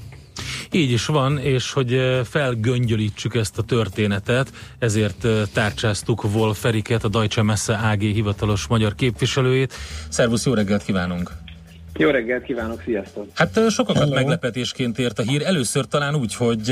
[0.70, 7.42] Így is van, és hogy felgöngyölítsük ezt a történetet, ezért tárcsáztuk Wolf Feriket, a Deutsche
[7.42, 9.74] Messe AG hivatalos magyar képviselőjét.
[10.08, 11.51] Szervusz, jó reggelt kívánunk!
[11.97, 13.26] Jó reggelt kívánok, sziasztok!
[13.34, 14.14] Hát sokakat Hello.
[14.14, 15.43] meglepetésként ért a hír.
[15.43, 16.70] Először talán úgy, hogy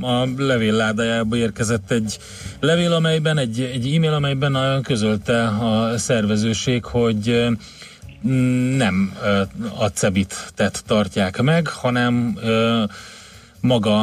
[0.00, 2.18] a levélládájába érkezett egy
[2.60, 7.46] levél, amelyben, egy, egy e-mail, amelyben közölte a szervezőség, hogy
[8.76, 9.16] nem
[9.78, 12.38] a cebit tett tartják meg, hanem
[13.60, 14.02] maga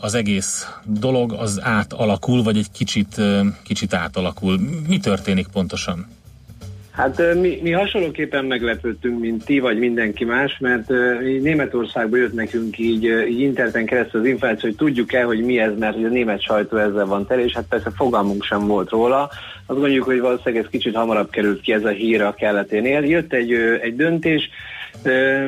[0.00, 3.20] az egész dolog az átalakul, vagy egy kicsit,
[3.62, 4.60] kicsit átalakul.
[4.88, 6.06] Mi történik pontosan?
[6.90, 10.88] Hát mi, mi hasonlóképpen meglepődtünk, mint ti vagy mindenki más, mert
[11.22, 15.78] mi Németországból jött nekünk így, így interneten keresztül az infláció, hogy tudjuk-e, hogy mi ez,
[15.78, 19.22] mert a német sajtó ezzel van tele, és hát persze fogalmunk sem volt róla.
[19.66, 23.02] Azt gondoljuk, hogy valószínűleg ez kicsit hamarabb került ki ez a hír a kelleténél.
[23.02, 24.50] Jött egy, egy döntés,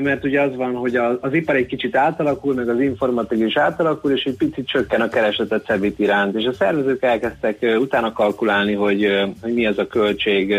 [0.03, 4.11] mert ugye az van, hogy az ipar egy kicsit átalakul, meg az informatika is átalakul,
[4.11, 6.36] és egy picit csökken a kereslet a cebit iránt.
[6.36, 9.07] És a szervezők elkezdtek utána kalkulálni, hogy,
[9.40, 10.55] hogy mi az a költség,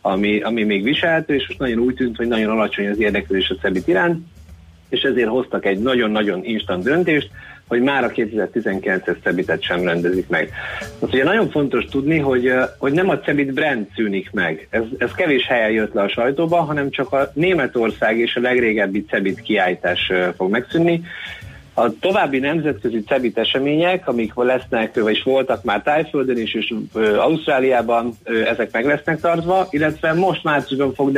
[0.00, 3.60] ami, ami még viselhető, és most nagyon úgy tűnt, hogy nagyon alacsony az érdeklődés a
[3.60, 4.26] cebit iránt,
[4.88, 7.30] és ezért hoztak egy nagyon-nagyon instant döntést,
[7.70, 10.50] hogy már a 2019-es Cebitet sem rendezik meg.
[10.98, 14.68] Most ugye nagyon fontos tudni, hogy, hogy nem a Cebit brand szűnik meg.
[14.70, 19.04] Ez, ez kevés helyen jött le a sajtóba, hanem csak a Németország és a legrégebbi
[19.04, 21.02] Cebit kiállítás fog megszűnni.
[21.74, 26.74] A további nemzetközi CEBIT események, amik lesznek, vagy voltak már Tájföldön is, és
[27.16, 31.12] Ausztráliában ezek meg lesznek tartva, illetve most márciusban fog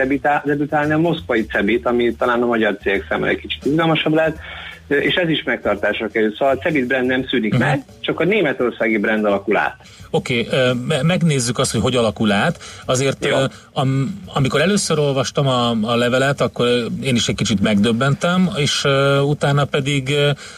[0.44, 4.38] debütálni a moszkvai CEBIT, ami talán a magyar cégek számára egy kicsit izgalmasabb lehet,
[5.01, 6.34] és ez is megtartásra kerül.
[6.36, 7.68] Szóval a Cebit brand nem szűnik uh-huh.
[7.68, 9.76] meg, csak a németországi brand alakul át.
[10.14, 12.62] Oké, okay, megnézzük azt, hogy hogy alakul át.
[12.86, 13.28] Azért
[13.72, 16.66] am, amikor először olvastam a, a levelet, akkor
[17.03, 18.84] én is egy kicsit megdöbbentem, és
[19.24, 20.14] utána pedig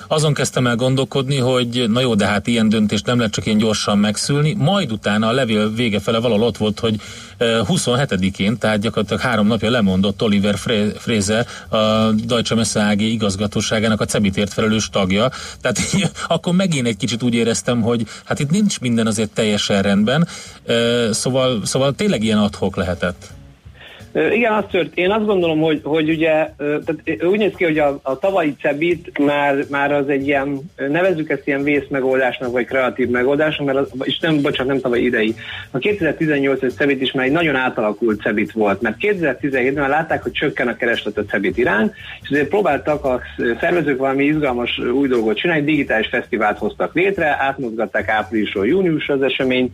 [0.08, 3.58] azon kezdtem el gondolkodni, hogy na jó, de hát ilyen döntést nem lehet csak ilyen
[3.58, 4.54] gyorsan megszülni.
[4.58, 6.94] Majd utána a levél vége fele valahol ott volt, hogy
[7.38, 10.58] 27-én, tehát gyakorlatilag három napja lemondott Oliver
[10.98, 15.30] Fraser, a Deutsche Messe AG igazgatóságának a Cebitért felelős tagja.
[15.60, 15.78] Tehát
[16.34, 20.28] akkor megint egy kicsit úgy éreztem, hogy hát itt nincs minden azért teljesen rendben,
[21.10, 23.33] szóval, szóval tényleg ilyen adhok lehetett.
[24.14, 24.90] Igen, az tört.
[24.94, 29.18] Én azt gondolom, hogy, hogy ugye tehát úgy néz ki, hogy a, a tavalyi cebit
[29.18, 33.90] már, már az egy ilyen, nevezzük ezt ilyen vész megoldásnak, vagy kreatív megoldásnak, mert az,
[34.02, 35.34] és nem, bocsánat, nem tavaly idei.
[35.70, 40.68] A 2018-as cebit is már egy nagyon átalakult cebit volt, mert 2017-ben látták, hogy csökken
[40.68, 41.92] a kereslet a cebit irány,
[42.22, 43.20] és azért próbáltak a
[43.60, 49.72] szervezők valami izgalmas új dolgot csinálni, digitális fesztivált hoztak létre, átmozgatták áprilisról júniusra az eseményt,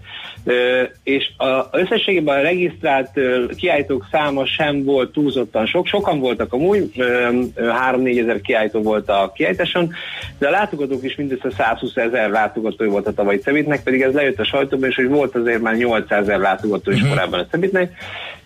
[1.02, 3.10] és a, összességében a regisztrált
[3.56, 5.86] kiállítók szám száma sem volt túlzottan sok.
[5.86, 9.92] Sokan voltak amúgy, 3-4 ezer kiállító volt a kiállításon,
[10.38, 14.38] de a látogatók is mindössze 120 ezer látogató volt a tavalyi Cebitnek, pedig ez lejött
[14.38, 17.10] a sajtóban, és hogy volt azért már 800 ezer látogató is uh-huh.
[17.10, 17.92] korábban a Cebitnek.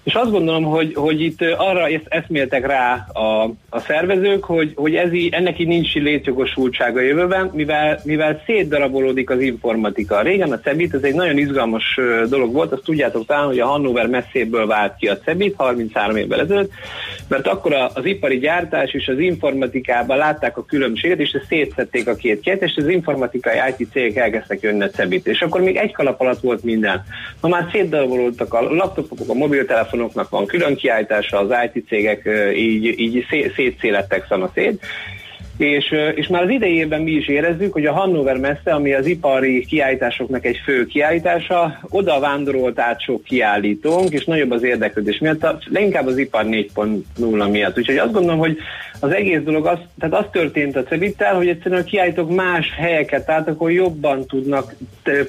[0.05, 5.13] És azt gondolom, hogy, hogy itt arra eszméltek rá a, a szervezők, hogy, hogy ez
[5.13, 10.21] így, ennek így nincs létjogosultsága jövőben, mivel, mivel szétdarabolódik az informatika.
[10.21, 14.07] Régen a CEBIT, ez egy nagyon izgalmas dolog volt, azt tudjátok talán, hogy a Hannover
[14.07, 16.71] messzéből vált ki a CEBIT 33 évvel ezelőtt,
[17.29, 22.15] mert akkor az ipari gyártás és az informatikában látták a különbséget, és ezt szétszették a
[22.15, 25.27] két két, és az informatikai IT cégek elkezdtek jönni a CEBIT.
[25.27, 27.05] És akkor még egy kalap alatt volt minden.
[27.41, 32.99] Ma már szétdarabolódtak a laptopok, a mobiltelefonok, telefonoknak van külön kiállítása, az IT cégek így,
[33.01, 33.27] így
[33.57, 34.87] szétszélettek szanaszét,
[35.59, 39.65] és, és már az idejében mi is érezzük, hogy a Hannover messze, ami az ipari
[39.65, 46.07] kiállításoknak egy fő kiállítása, oda vándorolt át sok kiállítónk, és nagyobb az érdeklődés miatt, leginkább
[46.07, 47.79] az ipar 4.0 miatt.
[47.79, 48.59] Úgyhogy azt gondolom, hogy
[49.05, 53.27] az egész dolog, az, tehát az történt a Cebittel, hogy egyszerűen a kiállítók más helyeket
[53.27, 54.75] tehát akkor jobban tudnak,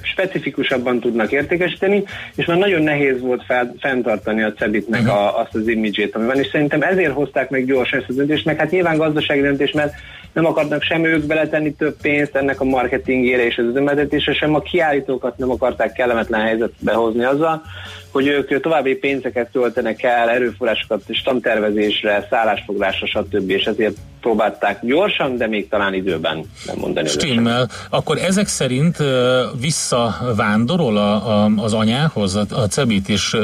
[0.01, 2.03] specifikusabban tudnak értékesíteni,
[2.35, 5.17] és már nagyon nehéz volt fel, fenntartani a Cebitnek uh-huh.
[5.17, 8.45] a, azt az imidzsét, ami van, és szerintem ezért hozták meg gyorsan ezt a döntést,
[8.45, 9.93] meg hát nyilván gazdasági döntés, mert
[10.33, 14.59] nem akarnak sem ők beletenni több pénzt ennek a marketingére és az üzemeltetésre, sem a
[14.59, 17.61] kiállítókat nem akarták kellemetlen helyzetbe hozni azzal,
[18.15, 23.49] hogy ők további pénzeket töltenek el, erőforrásokat, tantervezésre, szállásfoglásra, stb.
[23.49, 27.07] És ezért próbálták gyorsan, de még talán időben nem mondani.
[27.07, 27.69] Stimmel.
[27.89, 28.97] Akkor ezek szerint
[29.61, 33.37] visszavándorol a, a, az anyához a, a Cebit, és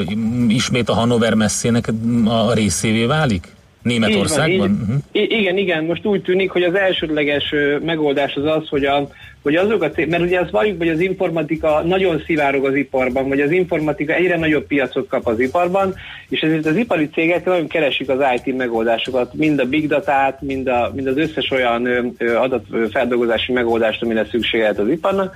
[0.48, 1.88] ismét a Hannover messzének
[2.26, 3.48] a részévé válik?
[3.82, 4.52] Németországban?
[4.52, 4.96] Így van, Uh-huh.
[5.12, 7.54] így, I- igen, igen, most úgy tűnik, hogy az elsődleges
[7.86, 9.10] megoldás az az, hogy, a,
[9.44, 13.28] hogy azok a cég, mert ugye azt valljuk, hogy az informatika nagyon szivárog az iparban,
[13.28, 15.94] vagy az informatika egyre nagyobb piacot kap az iparban,
[16.30, 20.68] és ezért az ipari cégek nagyon keresik az IT megoldásokat, mind a big datát, mind,
[20.68, 25.36] a, mind az összes olyan adatfeldolgozási megoldást, amire szüksége lehet az iparnak.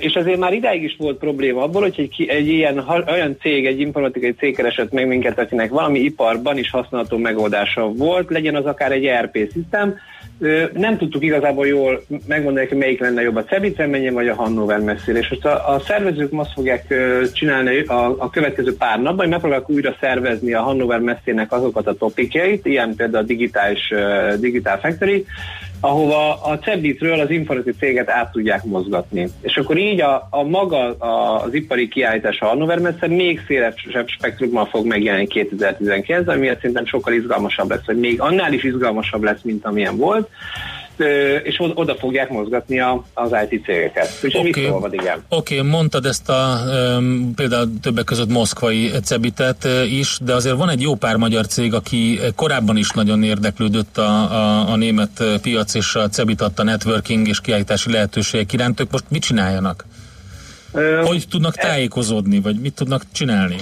[0.00, 3.80] És azért már idáig is volt probléma abból, hogy egy, egy ilyen, olyan cég, egy
[3.80, 8.92] informatikai cég keresett meg minket, akinek valami iparban is használható megoldása volt, legyen az akár
[8.92, 9.94] egy ERP szisztém,
[10.72, 14.80] nem tudtuk igazából jól megmondani, hogy melyik lenne jobb a Cebitre menjen, vagy a Hannover
[14.80, 15.18] messzire.
[15.18, 16.94] És most a, a szervezők azt fogják
[17.32, 21.94] csinálni a, a következő pár napban, hogy megpróbálják újra szervezni a Hannover messzének azokat a
[21.94, 23.92] topikjait, ilyen például a digitális
[24.38, 25.26] Digital Factory,
[25.80, 29.28] ahova a Cebitről az informatikai céget át tudják mozgatni.
[29.40, 34.08] És akkor így a, a maga a, az ipari kiállítás a Hannover messze még szélesebb
[34.08, 39.42] spektrummal fog megjelenni 2019-ben, ami szerintem sokkal izgalmasabb lesz, vagy még annál is izgalmasabb lesz,
[39.42, 40.28] mint amilyen volt,
[41.42, 44.20] és oda fogják mozgatni a, az IT cégeket.
[44.22, 44.48] Úgyhogy Oké.
[44.48, 44.62] okay.
[44.62, 45.24] mit olvad, igen.
[45.28, 46.60] Oké, okay, mondtad ezt a
[47.34, 52.20] például többek között moszkvai Cebitet is, de azért van egy jó pár magyar cég, aki
[52.34, 57.40] korábban is nagyon érdeklődött a, a, a német piac és a Cebit adta networking és
[57.40, 58.80] kiállítási lehetőségek iránt.
[58.80, 59.84] Ők most mit csináljanak?
[61.04, 63.56] Hogy tudnak tájékozódni, vagy mit tudnak csinálni?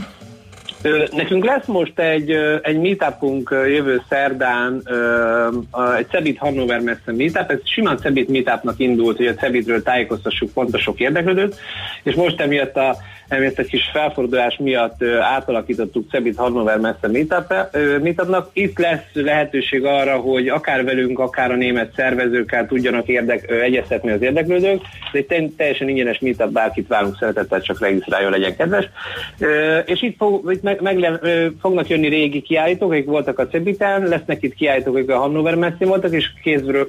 [1.12, 2.30] Nekünk lesz most egy,
[2.62, 4.82] egy meetupunk jövő szerdán,
[5.70, 10.52] a- egy Cebit Hannover messze meetup, ez simán Cebit meetupnak indult, hogy a Cebitről tájékoztassuk
[10.52, 11.56] pont a sok érdeklődőt,
[12.02, 12.96] és most emiatt a
[13.28, 18.50] emiatt egy kis felfordulás miatt átalakítottuk Cebit Hannover messze meetup- meetupnak.
[18.52, 24.22] Itt lesz lehetőség arra, hogy akár velünk, akár a német szervezőkkel tudjanak érdek, egyeztetni az
[24.22, 24.80] érdeklődők.
[25.12, 28.88] Ez egy te- teljesen ingyenes meetup, bárkit várunk szeretettel, csak regisztráljon, legyen kedves.
[29.84, 34.08] És itt, fog, itt meg, meg, ö, fognak jönni régi kiállítók, akik voltak a Cebiten,
[34.08, 36.88] lesznek itt kiállítók, akik a Hannover messzén voltak, és kézről,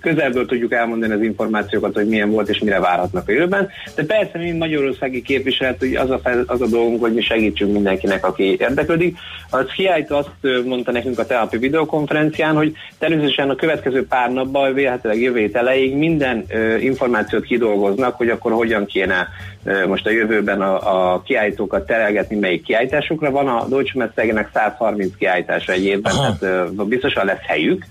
[0.00, 3.68] közelből tudjuk elmondani az információkat, hogy milyen volt és mire várhatnak a jövőben.
[3.94, 7.72] De persze mi magyarországi képviselet, hogy az a, fel, az a dolgunk, hogy mi segítsünk
[7.72, 9.18] mindenkinek, aki érdeklődik.
[9.50, 15.20] Az kiállító azt mondta nekünk a telapi videokonferencián, hogy természetesen a következő pár napban, vélhetőleg
[15.20, 19.28] jövő hét elejéig minden ö, információt kidolgoznak, hogy akkor hogyan kéne
[19.64, 23.48] ö, most a jövőben a, a kiállítókat terelgetni, melyik kiállításokra van.
[23.48, 26.36] A Deutsche Messegenek 130 kiállítása egy évben, Aha.
[26.38, 27.84] tehát ö, biztosan lesz helyük.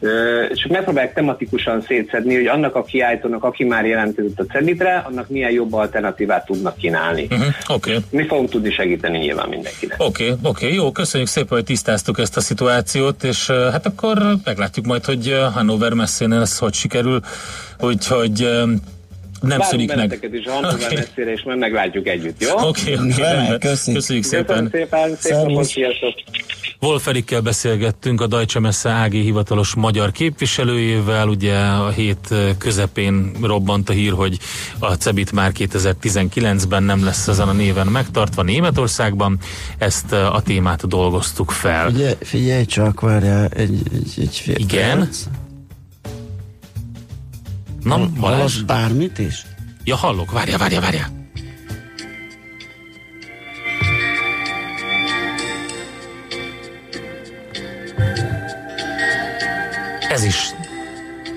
[0.00, 5.28] Ö, És megpróbálják tematikusan szétszedni, hogy annak a kiállítónak, aki már jelentkezett a Cebitre, annak
[5.28, 7.22] milyen jobb alternatívát tudnak kínálni.
[7.22, 7.46] Uh-huh.
[7.68, 7.90] Oké.
[7.90, 8.04] Okay.
[8.10, 9.96] Mi fogunk tudni segíteni nyilván mindenkinek.
[9.98, 13.86] Oké, okay, oké, okay, jó, köszönjük szépen, hogy tisztáztuk ezt a szituációt, és uh, hát
[13.86, 17.20] akkor meglátjuk majd, hogy Hannover messzén ez hogy sikerül,
[17.80, 18.70] úgyhogy uh,
[19.40, 19.96] nem Várunk szűnik meg.
[19.96, 20.94] benneteket is a Hannover Oké.
[20.94, 22.68] messzére, és majd meglátjuk együtt, jó?
[22.68, 23.58] Oké, rendben.
[23.58, 23.92] köszi.
[23.92, 24.68] Köszönjük Köszönöm szépen.
[24.72, 26.14] szépen, szép napot, sziasztok!
[26.84, 31.28] Wolf Erikkel beszélgettünk, a Deutsche Messe AG hivatalos magyar képviselőjével.
[31.28, 34.38] Ugye a hét közepén robbant a hír, hogy
[34.78, 39.38] a Cebit már 2019-ben nem lesz ezen a néven megtartva Németországban.
[39.78, 41.90] Ezt a témát dolgoztuk fel.
[41.90, 44.98] Figyelj, figyelj csak, várjál, egy, egy, egy fél Igen?
[44.98, 45.24] perc.
[47.82, 48.36] Na, Balázs?
[48.36, 49.46] Hallasz bármit is?
[49.84, 51.23] Ja, hallok, várja, várja, várja.
[60.14, 60.36] Ez is,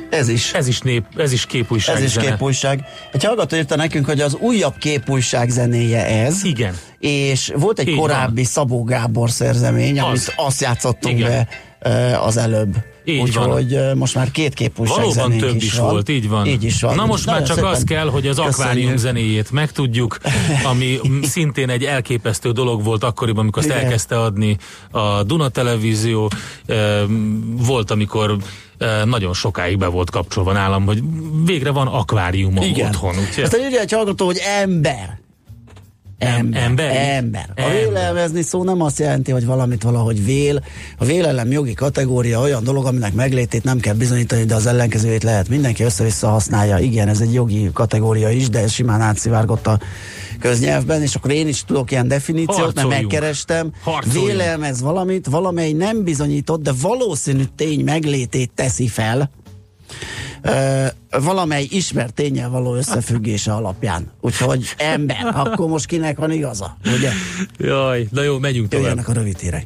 [0.09, 0.53] Ez is.
[0.53, 2.29] ez is nép, ez is képújság Ez is zene.
[2.29, 2.83] képújság.
[3.11, 6.43] Egy hallgató írta nekünk, hogy az újabb képújság zenéje ez.
[6.43, 6.75] Igen.
[6.99, 10.05] És volt egy Így korábbi Szabó Gábor szerzemény, Az.
[10.07, 11.29] amit azt játszottunk Igen.
[11.29, 11.47] be
[11.89, 12.75] e, az előbb.
[13.05, 13.47] Így van.
[13.47, 15.89] Úgyhogy e, most már két képújság Valóban több is, is van.
[15.89, 16.45] volt, így van.
[16.45, 16.95] Így is van.
[16.95, 18.59] Na most már Nagyon csak szépen az kell, hogy az köszönjük.
[18.59, 20.17] akvárium zenéjét megtudjuk,
[20.63, 20.99] ami
[21.33, 23.83] szintén egy elképesztő dolog volt akkoriban, amikor azt Igen.
[23.83, 24.57] elkezdte adni
[24.91, 26.29] a Duna Televízió.
[26.65, 27.13] Ehm,
[27.57, 28.37] Volt, amikor eh,
[29.05, 31.03] nagyon sokáig be volt kapcsolva nálam, hogy
[31.45, 32.87] végre van akváriumom Igen.
[32.87, 33.15] otthon.
[33.17, 35.19] Úgyhogy Aztán írja egy hallgató, hogy ember.
[36.17, 36.63] Ember.
[36.63, 36.95] ember?
[36.95, 37.49] Ember.
[37.55, 40.63] A vélelmezni szó nem azt jelenti, hogy valamit valahogy vél.
[40.97, 45.49] A vélelem jogi kategória olyan dolog, aminek meglétét nem kell bizonyítani, de az ellenkezőjét lehet.
[45.49, 46.77] Mindenki össze-vissza használja.
[46.77, 49.79] Igen, ez egy jogi kategória is, de ez simán átszivárgott a
[50.37, 53.71] köznyelvben, és akkor én is tudok ilyen definíciót, mert megkerestem.
[53.83, 54.27] Harcoljunk.
[54.27, 59.29] Vélelmez valamit, valamely nem bizonyított, de valószínű tény meglétét teszi fel.
[60.41, 60.85] Ö,
[61.21, 64.11] valamely ismert tényel való összefüggése alapján.
[64.21, 66.77] Úgyhogy ember, akkor most kinek van igaza?
[66.97, 67.11] Ugye?
[67.57, 68.83] Jaj, na jó, megyünk tovább.
[68.85, 69.65] Jöjjenek a rövid hírek.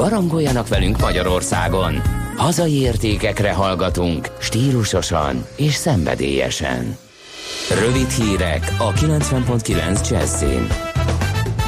[0.00, 2.02] Barangoljanak velünk Magyarországon.
[2.36, 6.96] Hazai értékekre hallgatunk, stílusosan és szenvedélyesen.
[7.84, 10.89] Rövid hírek a 90.9 Jazzin.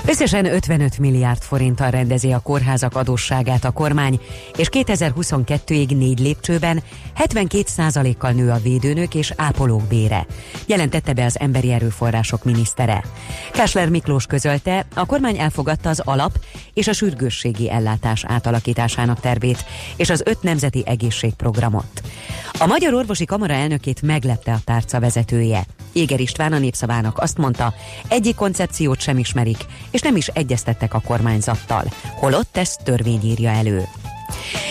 [0.06, 4.20] Összesen 55 milliárd forinttal rendezi a kórházak adósságát a kormány,
[4.56, 6.82] és 2022-ig négy lépcsőben
[7.14, 10.26] 72 kal nő a védőnök és ápolók bére,
[10.66, 13.04] jelentette be az emberi erőforrások minisztere.
[13.52, 16.38] Kásler Miklós közölte, a kormány elfogadta az alap
[16.74, 19.64] és a sürgősségi ellátás átalakításának tervét
[19.96, 22.02] és az öt nemzeti egészségprogramot.
[22.62, 25.64] A Magyar Orvosi Kamara elnökét meglepte a tárca vezetője.
[25.92, 27.74] Éger István a népszavának azt mondta,
[28.08, 31.84] egyik koncepciót sem ismerik, és nem is egyeztettek a kormányzattal,
[32.16, 33.84] holott ezt törvény írja elő.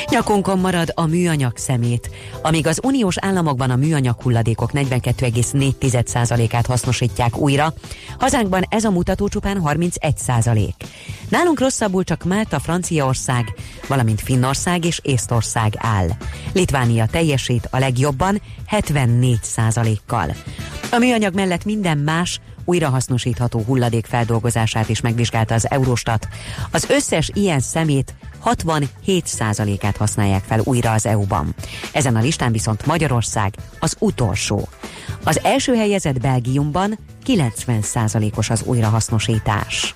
[0.09, 2.09] Nyakunkon marad a műanyag szemét.
[2.41, 7.73] Amíg az uniós államokban a műanyag hulladékok 42,4%-át hasznosítják újra,
[8.19, 10.69] hazánkban ez a mutató csupán 31%.
[11.29, 13.53] Nálunk rosszabbul csak Málta, Franciaország,
[13.87, 16.07] valamint Finnország és Észtország áll.
[16.53, 18.41] Litvánia teljesít a legjobban
[18.71, 20.35] 74%-kal.
[20.91, 26.27] A műanyag mellett minden más, újrahasznosítható hulladék feldolgozását is megvizsgálta az Eurostat.
[26.71, 28.13] Az összes ilyen szemét
[28.45, 31.55] 67%-át használják fel újra az EU-ban.
[31.91, 34.67] Ezen a listán viszont Magyarország az utolsó.
[35.23, 39.95] Az első helyezett Belgiumban 90%-os az újrahasznosítás.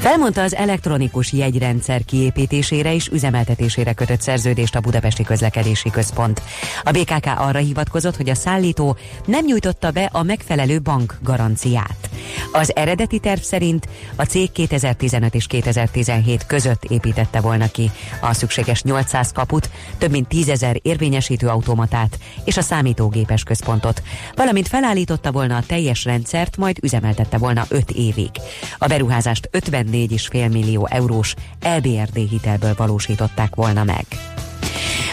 [0.00, 6.42] Felmondta az elektronikus jegyrendszer kiépítésére és üzemeltetésére kötött szerződést a Budapesti Közlekedési Központ.
[6.82, 12.10] A BKK arra hivatkozott, hogy a szállító nem nyújtotta be a megfelelő bank garanciát.
[12.52, 17.90] Az eredeti terv szerint a cég 2015 és 2017 között építette volna ki
[18.20, 24.02] a szükséges 800 kaput, több mint 10 ezer érvényesítő automatát és a számítógépes központot,
[24.36, 28.30] valamint felállította volna a teljes rendszert, majd üzemeltette volna 5 évig.
[28.78, 29.48] A beruházást
[29.90, 34.04] 54,5 millió eurós EBRD hitelből valósították volna meg.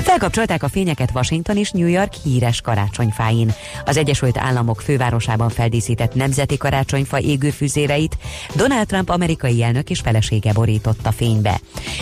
[0.03, 3.53] Felkapcsolták a fényeket Washington és New York híres karácsonyfáin.
[3.85, 8.17] Az Egyesült Államok fővárosában feldíszített nemzeti karácsonyfa égőfűzéreit
[8.55, 11.59] Donald Trump amerikai elnök és felesége borította fénybe.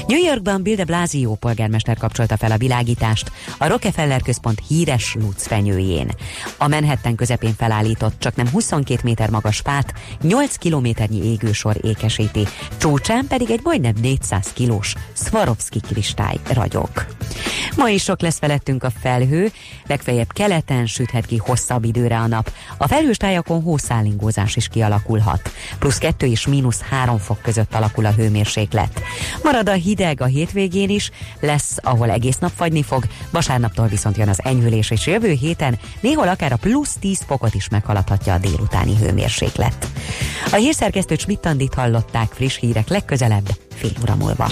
[0.07, 5.47] New Yorkban Bill de Blasio polgármester kapcsolta fel a világítást a Rockefeller központ híres Lutz
[5.47, 6.11] fenyőjén.
[6.57, 13.27] A Manhattan közepén felállított csak nem 22 méter magas fát 8 kilométernyi égősor ékesíti, csúcsán
[13.27, 16.89] pedig egy majdnem 400 kilós Swarovski kristály ragyog.
[17.75, 19.51] Ma is sok lesz felettünk a felhő,
[19.87, 22.51] legfeljebb keleten süthet ki hosszabb időre a nap.
[22.77, 25.51] A felhős tájakon hószállingózás is kialakulhat.
[25.79, 29.01] Plusz 2 és mínusz 3 fok között alakul a hőmérséklet.
[29.43, 34.29] Marad a hideg a hétvégén is, lesz, ahol egész nap fagyni fog, vasárnaptól viszont jön
[34.29, 38.95] az enyhülés, és jövő héten néhol akár a plusz 10 fokot is meghaladhatja a délutáni
[38.95, 39.87] hőmérséklet.
[40.51, 44.51] A hírszerkesztő Schmidt hallották friss hírek legközelebb, fél óra múlva.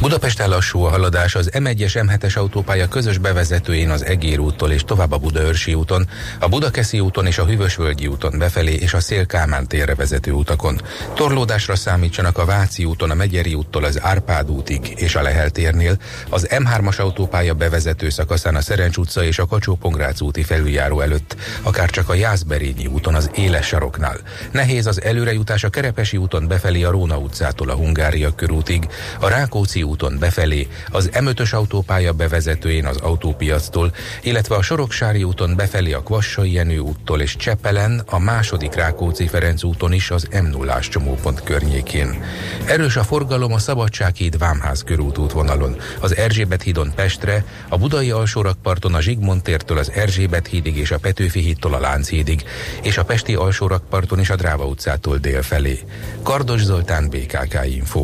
[0.00, 5.12] Budapesten lassú a haladás az M1-es M7-es autópálya közös bevezetőjén az Egér úttól és tovább
[5.12, 6.08] a Budaörsi úton,
[6.40, 10.80] a Budakeszi úton és a Hűvösvölgyi úton befelé és a Szél-Kálmán térre vezető utakon.
[11.14, 15.96] Torlódásra számítsanak a Váci úton, a Megyeri úttól az Árpád útig és a Lehel térnél,
[16.28, 19.78] az M3-as autópálya bevezető szakaszán a Szerencs utca és a kacsó
[20.20, 24.16] úti felüljáró előtt, akár csak a Jászberényi úton az Éles saroknál.
[24.50, 28.88] Nehéz az előrejutás a Kerepesi úton befelé a Róna utcától a Hungária körútig,
[29.20, 35.92] a Rákóczi úton befelé, az M5-ös autópálya bevezetőjén az autópiactól, illetve a Soroksári úton befelé
[35.92, 41.42] a Kvassai Jenő úttól és Csepelen a második Rákóczi-Ferenc úton is az m 0 csomópont
[41.42, 42.24] környékén.
[42.66, 48.94] Erős a forgalom a Szabadsághíd Vámház körút útvonalon, az Erzsébet hídon Pestre, a Budai alsórakparton
[48.94, 52.44] a Zsigmond tértől az Erzsébet hídig és a Petőfi hídtól a Lánchídig,
[52.82, 55.80] és a Pesti alsórakparton is a Dráva utcától dél felé.
[56.22, 58.02] Kardos Zoltán, BKK Info.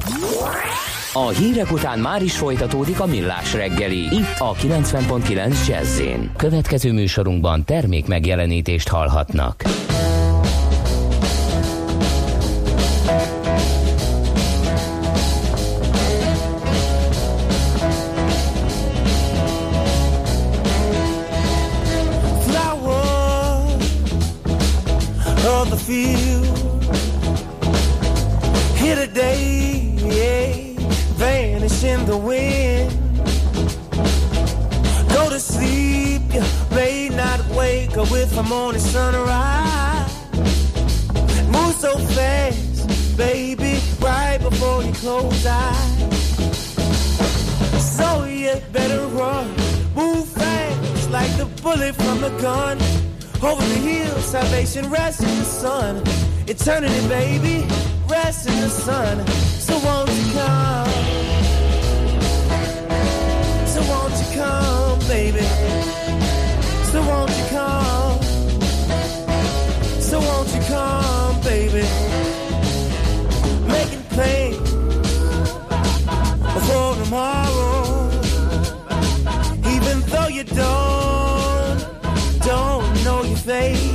[1.14, 3.98] A hírek után már is folytatódik a millás reggeli.
[3.98, 6.00] Itt a 90.9 jazz
[6.36, 9.62] Következő műsorunkban termék megjelenítést hallhatnak.
[22.42, 23.02] Flower
[25.60, 26.21] of the field
[32.12, 32.90] the wind.
[35.08, 40.12] Go to sleep, you may not wake up with the morning sunrise.
[41.56, 46.00] Move so fast, baby, right before you close eyes.
[47.96, 49.48] So you better run,
[49.94, 52.76] move fast like the bullet from a gun.
[53.42, 56.02] Over the hill, salvation rests in the sun.
[56.46, 57.66] Eternity, baby,
[58.06, 59.26] rests in the sun.
[59.66, 60.91] So won't you come?
[64.35, 65.47] Come, baby?
[66.91, 68.22] So won't you come?
[70.01, 71.87] So won't you come, baby?
[73.68, 74.70] Making plans
[76.66, 78.11] for tomorrow.
[79.74, 81.80] Even though you don't,
[82.41, 83.91] don't know your fate.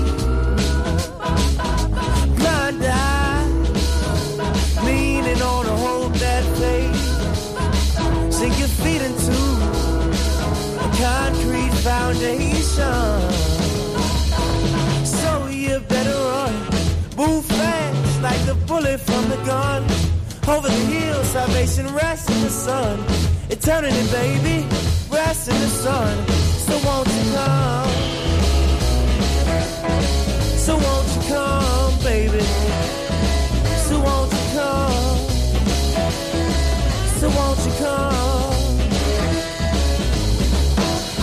[11.88, 13.22] Foundation.
[15.06, 16.54] So you better run,
[17.16, 19.84] move fast like the bullet from the gun.
[20.54, 22.96] Over the hill, salvation rests in the sun.
[23.50, 24.58] Eternity, baby,
[25.10, 26.14] rests in the sun.
[26.68, 27.92] So won't you come?
[30.66, 32.44] So won't you come, baby?
[33.88, 35.20] So won't you come?
[37.20, 38.37] So won't you come?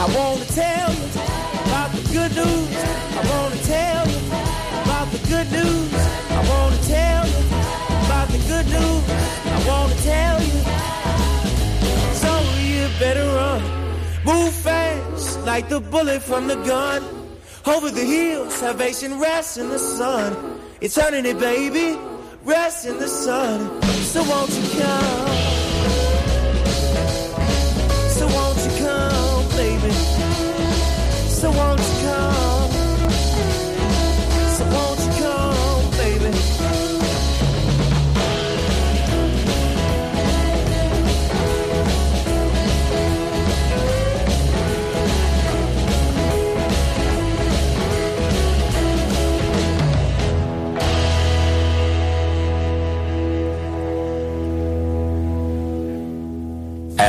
[0.04, 1.06] I wanna tell you
[1.64, 2.76] about the good news.
[3.16, 4.18] I wanna tell you
[4.84, 5.94] about the good news.
[6.28, 7.40] I wanna tell you
[8.04, 9.04] about the good news.
[9.56, 10.60] I wanna tell you.
[12.22, 13.62] So you better run,
[14.26, 17.02] move fast like the bullet from the gun.
[17.64, 20.36] Over the hill, salvation rests in the sun.
[20.82, 21.98] Eternity, baby,
[22.44, 23.80] rests in the sun.
[24.12, 25.53] So won't you come?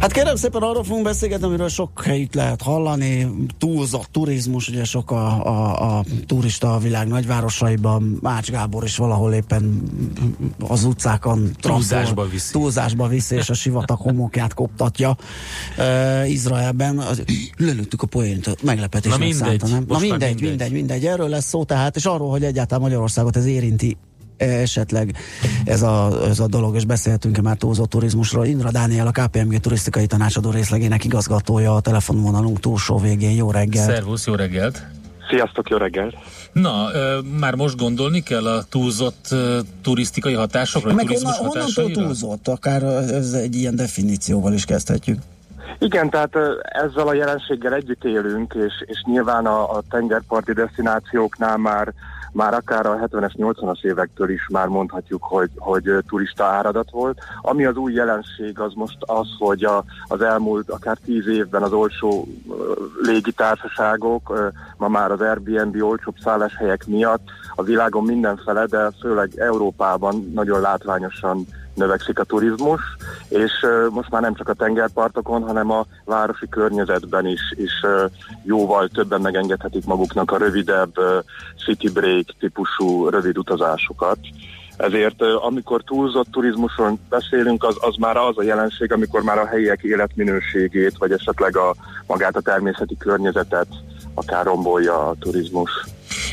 [0.00, 5.10] Hát kérem szépen arról fogunk beszélgetni, amiről sok helyütt lehet hallani, túlzott turizmus, ugye sok
[5.10, 9.82] a, a, a turista a világ nagyvárosaiban, Mács Gábor is valahol éppen
[10.68, 12.52] az utcákon Túlzásba viszi.
[12.52, 15.16] túlzásba viszi, és a sivatag homokját koptatja.
[15.78, 17.22] Uh, Izraelben az,
[17.56, 19.84] lelőttük a poént, meglepetésnek Na mindegy, szánta, nem?
[19.88, 20.48] Na mindegy, mindegy.
[20.48, 23.96] mindegy, mindegy, erről lesz szó tehát, és arról, hogy egyáltalán Magyarországot ez érinti
[24.38, 25.16] esetleg
[25.64, 28.46] ez a, ez a dolog, és beszélhetünk-e már túlzott turizmusról.
[28.46, 33.36] Indra Dániel, a KPMG turisztikai tanácsadó részlegének igazgatója a telefonvonalunk túlsó végén.
[33.36, 33.84] Jó reggel!
[33.84, 34.86] Szervusz, jó reggelt!
[35.30, 36.14] Sziasztok, jó reggelt!
[36.52, 41.84] Na, ö, már most gondolni kell a túlzott ö, turisztikai hatásokra, Meg turizmus honnan, honnantól
[41.84, 42.06] hatásaira?
[42.06, 42.48] túlzott?
[42.48, 45.18] Akár ez egy ilyen definícióval is kezdhetjük.
[45.78, 51.92] Igen, tehát ezzel a jelenséggel együtt élünk, és, és nyilván a, a tengerparti destinációknál már
[52.32, 57.18] már akár a 70-es, 80-as évektől is már mondhatjuk, hogy, hogy turista áradat volt.
[57.40, 61.72] Ami az új jelenség az most az, hogy a, az elmúlt akár tíz évben az
[61.72, 62.28] olcsó
[63.02, 70.60] légitársaságok, ma már az Airbnb olcsóbb szálláshelyek miatt a világon mindenfele, de főleg Európában nagyon
[70.60, 71.46] látványosan
[71.78, 72.80] növekszik a turizmus,
[73.28, 73.52] és
[73.90, 77.72] most már nem csak a tengerpartokon, hanem a városi környezetben is, is
[78.44, 80.94] jóval többen megengedhetik maguknak a rövidebb
[81.64, 84.18] city break típusú rövid utazásokat.
[84.76, 89.82] Ezért amikor túlzott turizmuson beszélünk, az, az már az a jelenség, amikor már a helyiek
[89.82, 91.74] életminőségét, vagy esetleg a
[92.06, 93.66] magát a természeti környezetet
[94.14, 95.70] akár rombolja a turizmus.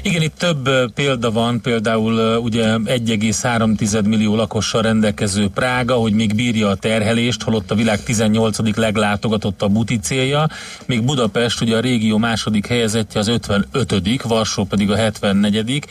[0.01, 6.69] Igen, itt több példa van, például ugye 1,3 millió lakossal rendelkező Prága, hogy még bírja
[6.69, 8.77] a terhelést, holott a világ 18.
[8.77, 10.49] leglátogatottabb úti célja,
[10.85, 13.27] még Budapest ugye a régió második helyezettje az
[13.71, 15.85] 55 Varsó pedig a 74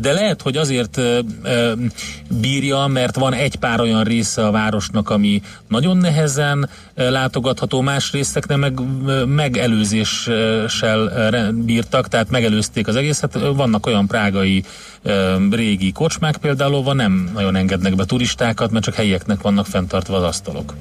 [0.00, 1.72] de lehet, hogy azért ö, ö,
[2.40, 8.12] bírja, mert van egy pár olyan része a városnak, ami nagyon nehezen ö, látogatható, más
[8.12, 13.29] részeknek meg ö, megelőzéssel ö, bírtak, tehát megelőzték az egészet.
[13.56, 14.64] Vannak olyan prágai
[15.50, 20.22] régi kocsmák például, ahol nem nagyon engednek be turistákat, mert csak helyieknek vannak fenntartva az
[20.22, 20.74] asztalok.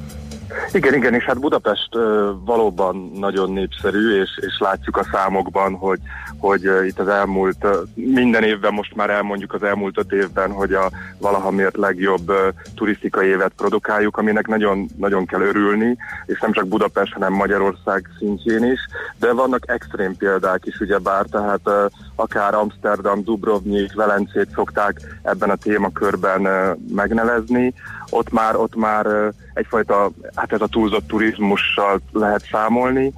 [0.73, 5.99] Igen, igen, és hát Budapest ö, valóban nagyon népszerű, és, és látjuk a számokban, hogy,
[6.39, 10.91] hogy itt az elmúlt, minden évben most már elmondjuk az elmúlt öt évben, hogy a
[11.17, 12.31] valaha miért legjobb
[12.75, 18.63] turisztikai évet produkáljuk, aminek nagyon, nagyon kell örülni, és nem csak Budapest, hanem Magyarország szintjén
[18.63, 18.79] is,
[19.19, 21.85] de vannak extrém példák is, ugyebár, tehát ö,
[22.15, 26.47] akár Amsterdam, Dubrovnik, Velencét szokták ebben a témakörben
[26.93, 27.73] megnevezni,
[28.09, 29.05] ott már, ott már
[29.53, 33.13] egyfajta, hát ez a túlzott turizmussal lehet számolni,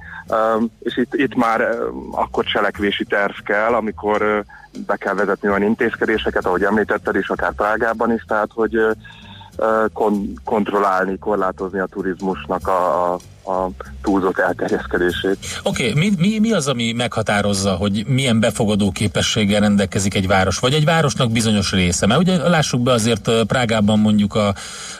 [0.82, 1.78] és itt, itt már
[2.10, 4.44] akkor cselekvési terv kell, amikor
[4.86, 8.78] be kell vezetni olyan intézkedéseket, ahogy említetted is, akár Prágában is, tehát hogy
[9.92, 15.36] kon- kontrollálni, korlátozni a turizmusnak a, a, a túlzott elterjeszkedését.
[15.62, 20.58] Oké, okay, mi, mi, mi az, ami meghatározza, hogy milyen befogadó képességgel rendelkezik egy város,
[20.58, 22.06] vagy egy városnak bizonyos része?
[22.06, 24.54] Mert ugye lássuk be azért Prágában mondjuk a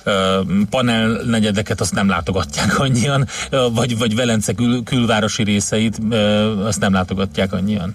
[0.05, 0.41] ö,
[0.71, 3.27] panel negyedeket azt nem látogatják annyian,
[3.75, 5.99] vagy, vagy Velence kül, külvárosi részeit
[6.65, 7.95] azt nem látogatják annyian.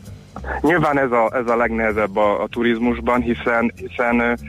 [0.62, 4.40] Nyilván ez a, ez a legnehezebb a, a turizmusban, hiszen, hiszen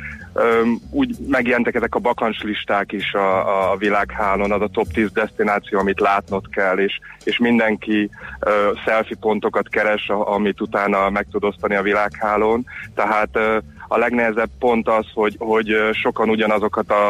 [0.90, 6.00] úgy megjelentek ezek a bakancslisták is a, a világhálón, az a top 10 destináció, amit
[6.00, 8.10] látnod kell, és, és mindenki
[8.40, 12.64] ö, selfie pontokat keres, amit utána meg tud osztani a világhálón.
[12.94, 13.58] Tehát ö,
[13.88, 17.08] a legnehezebb pont az, hogy, hogy sokan ugyanazokat a,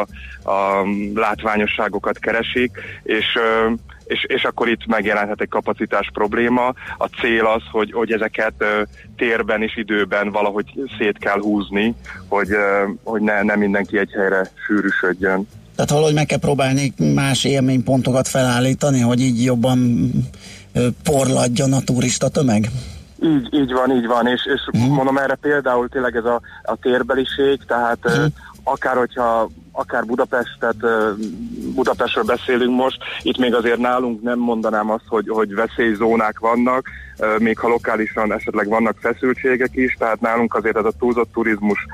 [0.49, 2.71] a látványosságokat keresik,
[3.03, 3.71] és ö,
[4.09, 6.73] és, és akkor itt megjelenhet egy kapacitás probléma.
[6.97, 8.81] A cél az, hogy, hogy ezeket ö,
[9.17, 10.65] térben és időben valahogy
[10.97, 11.95] szét kell húzni,
[12.27, 15.47] hogy, ö, hogy ne, ne mindenki egy helyre sűrűsödjön.
[15.75, 20.09] Tehát valahogy meg kell próbálni más élménypontokat felállítani, hogy így jobban
[21.03, 22.69] porladjon a turista tömeg?
[23.23, 24.95] Így, így van, így van, és, és uh-huh.
[24.95, 28.25] mondom erre például tényleg ez a, a térbeliség, tehát uh-huh.
[28.71, 30.75] Akár hogyha akár Budapestet,
[31.75, 36.87] Budapestről beszélünk most, itt még azért nálunk nem mondanám azt, hogy, hogy veszélyzónák vannak,
[37.37, 41.85] még ha lokálisan esetleg vannak feszültségek is, tehát nálunk azért ez a túlzott turizmus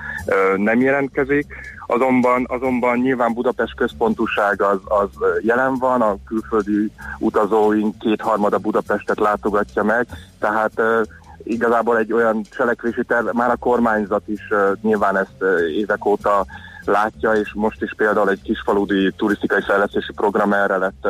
[0.56, 1.46] nem jelentkezik,
[1.88, 5.10] azonban, azonban nyilván Budapest központúság az, az
[5.42, 10.08] jelen van, a külföldi utazóink kétharmada Budapestet látogatja meg,
[10.40, 10.82] tehát
[11.44, 16.46] igazából egy olyan cselekvési terv, már a kormányzat is ö, nyilván ezt ö, évek óta
[16.86, 21.08] látja, és most is például egy kisfaludi turisztikai fejlesztési program erre lett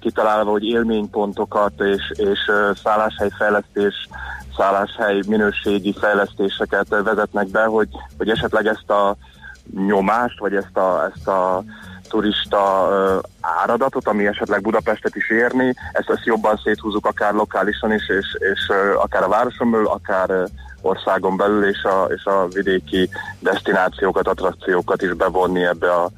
[0.00, 2.38] kitalálva, hogy élménypontokat és, és
[2.82, 4.08] szálláshelyfejlesztés,
[4.56, 7.88] szálláshely minőségi fejlesztéseket vezetnek be, hogy,
[8.18, 9.16] hogy esetleg ezt a
[9.86, 11.62] nyomást, vagy ezt a, ezt a
[12.08, 12.88] turista
[13.40, 18.72] áradatot, ami esetleg Budapestet is érni, ezt, ezt jobban széthúzzuk akár lokálisan is, és, és
[18.96, 20.48] akár a városon belül, akár
[20.84, 23.08] országon belül, és a, és a vidéki
[23.38, 26.10] destinációkat, attrakciókat is bevonni ebbe a,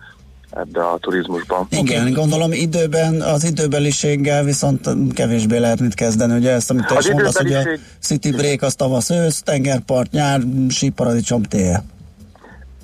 [0.50, 1.66] ebbe a turizmusba.
[1.70, 7.10] Igen, gondolom időben, az időbeliséggel viszont kevésbé lehet mit kezdeni, ugye ezt, amit te is
[7.10, 7.68] mondasz, hogy a
[8.00, 11.84] City Break az tavasz ősz, tengerpart nyár, síparadicsom tél.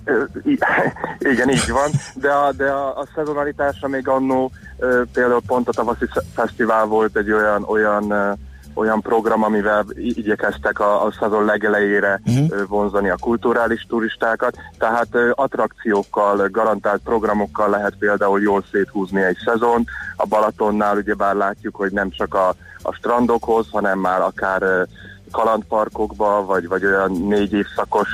[1.33, 4.51] Igen, így van, de a, de a, a szezonalitása még annó
[5.13, 8.13] például pont a tavaszi sz- fesztivál volt egy olyan, olyan,
[8.75, 12.67] olyan program, amivel igyekeztek a, a szezon legelejére uh-huh.
[12.69, 19.85] vonzani a kulturális turistákat, tehát attrakciókkal, garantált programokkal lehet például jól széthúzni egy szezon.
[20.17, 24.87] A Balatonnál ugyebár látjuk, hogy nem csak a, a strandokhoz, hanem már akár
[25.31, 28.09] kalandparkokba, vagy, vagy olyan négy évszakos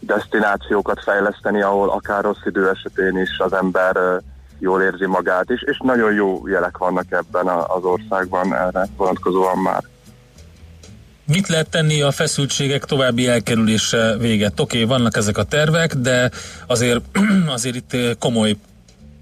[0.00, 4.20] destinációkat fejleszteni, ahol akár rossz idő esetén is az ember
[4.60, 9.82] jól érzi magát, és, és nagyon jó jelek vannak ebben az országban erre vonatkozóan már.
[11.24, 14.60] Mit lehet tenni a feszültségek további elkerülése véget?
[14.60, 16.30] Oké, okay, vannak ezek a tervek, de
[16.66, 17.00] azért,
[17.54, 18.56] azért itt komoly,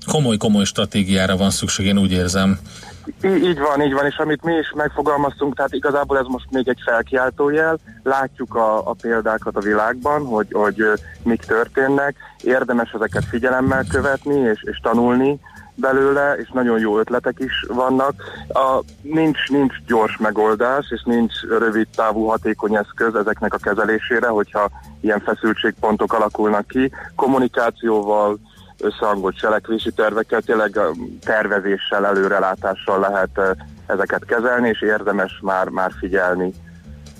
[0.07, 2.59] komoly, komoly stratégiára van szükség, én úgy érzem.
[3.23, 6.81] Így van, így van, és amit mi is megfogalmaztunk, tehát igazából ez most még egy
[6.85, 10.83] felkiáltójel, látjuk a, a példákat a világban, hogy, hogy
[11.23, 15.41] mik történnek, érdemes ezeket figyelemmel követni és, és tanulni
[15.81, 18.15] belőle, és nagyon jó ötletek is vannak.
[18.49, 24.71] A, nincs, nincs gyors megoldás, és nincs rövid távú hatékony eszköz ezeknek a kezelésére, hogyha
[25.01, 26.91] ilyen feszültségpontok alakulnak ki.
[27.15, 28.39] Kommunikációval,
[28.81, 33.51] összehangolt cselekvési tervekkel, tényleg a tervezéssel, előrelátással lehet eh,
[33.87, 36.53] ezeket kezelni, és érdemes már, már figyelni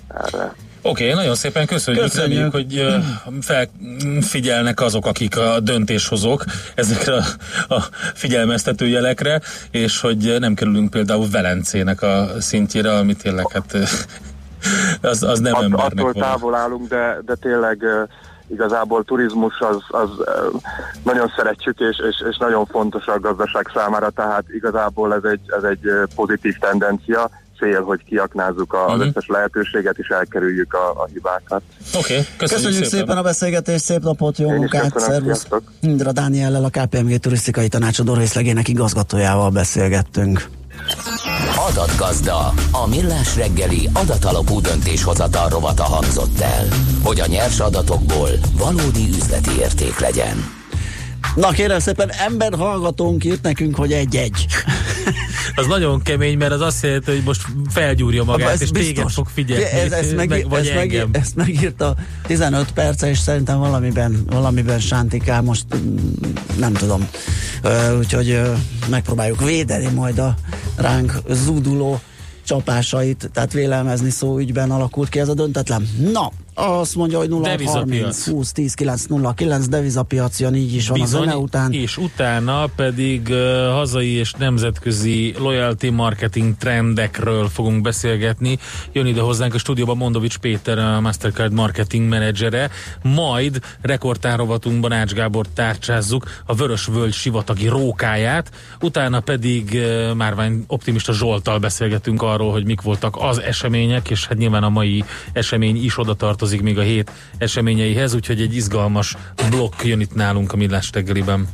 [0.07, 0.53] erre.
[0.81, 2.53] Oké, okay, nagyon szépen köszönjük, Köszönjük.
[2.53, 3.01] reméljük, hogy
[3.41, 6.43] felfigyelnek azok, akik a döntéshozók
[6.75, 7.23] ezekre a,
[7.73, 7.81] a
[8.13, 9.41] figyelmeztető jelekre,
[9.71, 13.77] és hogy nem kerülünk például Velencének a szintjére, ami tényleg hát
[15.01, 16.21] az, az nem Att, embernek attól van.
[16.21, 17.85] távol állunk, de, de tényleg
[18.51, 20.09] igazából turizmus az, az
[21.03, 25.63] nagyon szeretjük, és, és, és nagyon fontos a gazdaság számára, tehát igazából ez egy, ez
[25.63, 27.29] egy pozitív tendencia,
[27.59, 29.07] cél, hogy kiaknázzuk a, az Mhm.
[29.07, 31.61] összes lehetőséget, és elkerüljük a, a hibákat.
[31.95, 33.17] Oké, okay, köszönjük, Köszönjük szépen.
[33.17, 35.47] a beszélgetést, szép napot, jó Én munkát, szervusz.
[35.81, 40.47] Indra Dániellel, a KPMG turisztikai tanácsadó részlegének igazgatójával beszélgettünk.
[41.69, 46.67] Adatgazda, a millás reggeli adatalapú döntéshozatal rovata hangzott el,
[47.03, 50.57] hogy a nyers adatokból valódi üzleti érték legyen.
[51.35, 54.45] Na kérem szépen, ember hallgatónk írt nekünk, hogy egy-egy.
[55.59, 58.93] Az nagyon kemény, mert az azt jelenti, hogy most felgyúrja magát, Ez és biztos.
[58.93, 61.95] téged fog figyelni, Ez, ez meg, meg, vagy ezt, meg, ezt megírta
[62.27, 65.95] 15 perce, és szerintem valamiben, valamiben sántikál, most mm,
[66.59, 67.07] nem tudom.
[67.97, 68.41] Úgyhogy
[68.89, 70.35] megpróbáljuk védeni majd a
[70.75, 71.99] ránk zúduló
[72.43, 75.89] csapásait, tehát vélelmezni szó ügyben alakult ki ez a döntetlen.
[76.11, 78.27] Na, azt mondja, hogy 0 30 Devizapiac.
[78.27, 81.73] 20 10 9 0 9 devizapiac jön, így is van a zene után.
[81.73, 88.57] és utána pedig uh, hazai és nemzetközi loyalty marketing trendekről fogunk beszélgetni.
[88.91, 92.69] Jön ide hozzánk a stúdióban Mondovics Péter, a Mastercard marketing menedzsere,
[93.01, 98.51] majd rekordtárovatunkban Ács Gábor tárcsázzuk a Vörös Völgy sivatagi rókáját,
[98.81, 104.37] utána pedig uh, Márvány optimista Zsoltal beszélgetünk arról, hogy mik voltak az események, és hát
[104.37, 105.03] nyilván a mai
[105.33, 109.15] esemény is oda tartozik még a hét eseményeihez, úgyhogy egy izgalmas
[109.49, 111.47] blokk jön itt nálunk a Millás reggeliben.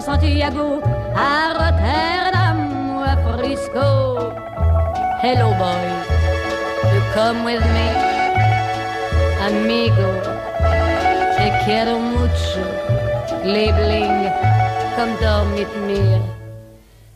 [0.00, 0.80] Santiago,
[1.14, 2.58] à Rotterdam
[2.94, 4.32] ou à Frisco.
[5.20, 5.86] Hello boy,
[6.92, 7.88] you come with me,
[9.46, 10.08] amigo.
[11.36, 12.62] Te quiero mucho,
[13.44, 14.30] liebling,
[14.96, 16.37] komm doch mit mir.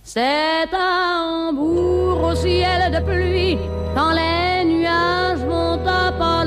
[0.05, 3.57] C'est à Hambourg au ciel de pluie
[3.95, 6.45] quand les nuages vont à pas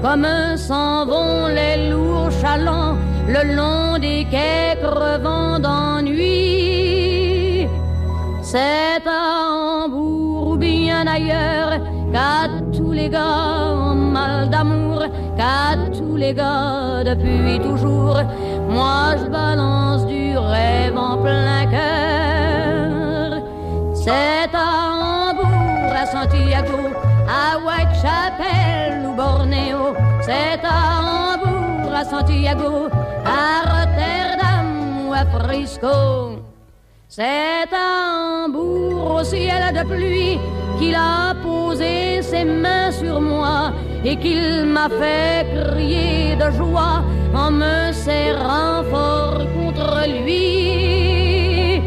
[0.00, 6.28] comme s'en vont les lourds chalands le long des quais crevant d'ennui.
[8.42, 11.80] C'est à Hambourg ou bien ailleurs
[12.12, 15.02] qu'à tous les gars en mal d'amour,
[15.36, 18.22] qu'à tous les gars depuis toujours,
[18.70, 22.17] moi je balance du rêve en plein cœur.
[24.08, 26.80] C'est à Hambourg, à Santiago,
[27.28, 29.94] à Whitechapel ou Bornéo.
[30.22, 30.78] C'est à
[31.08, 32.88] Hambourg, à Santiago,
[33.26, 34.66] à Rotterdam
[35.06, 36.40] ou à Frisco.
[37.06, 40.38] C'est à Hambourg au ciel de pluie
[40.78, 43.72] qu'il a posé ses mains sur moi
[44.06, 47.02] et qu'il m'a fait crier de joie
[47.34, 51.82] en me serrant fort contre lui.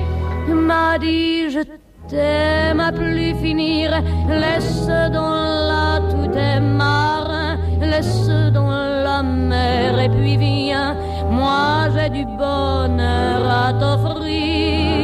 [0.47, 1.80] M'a dit je
[2.11, 3.89] t'aime à plus finir,
[4.27, 4.85] laisse
[5.15, 5.33] donc
[5.71, 8.69] là tout est marin, laisse donc
[9.05, 10.93] la mer et puis viens,
[11.29, 15.00] moi j'ai du bonheur à t'offrir.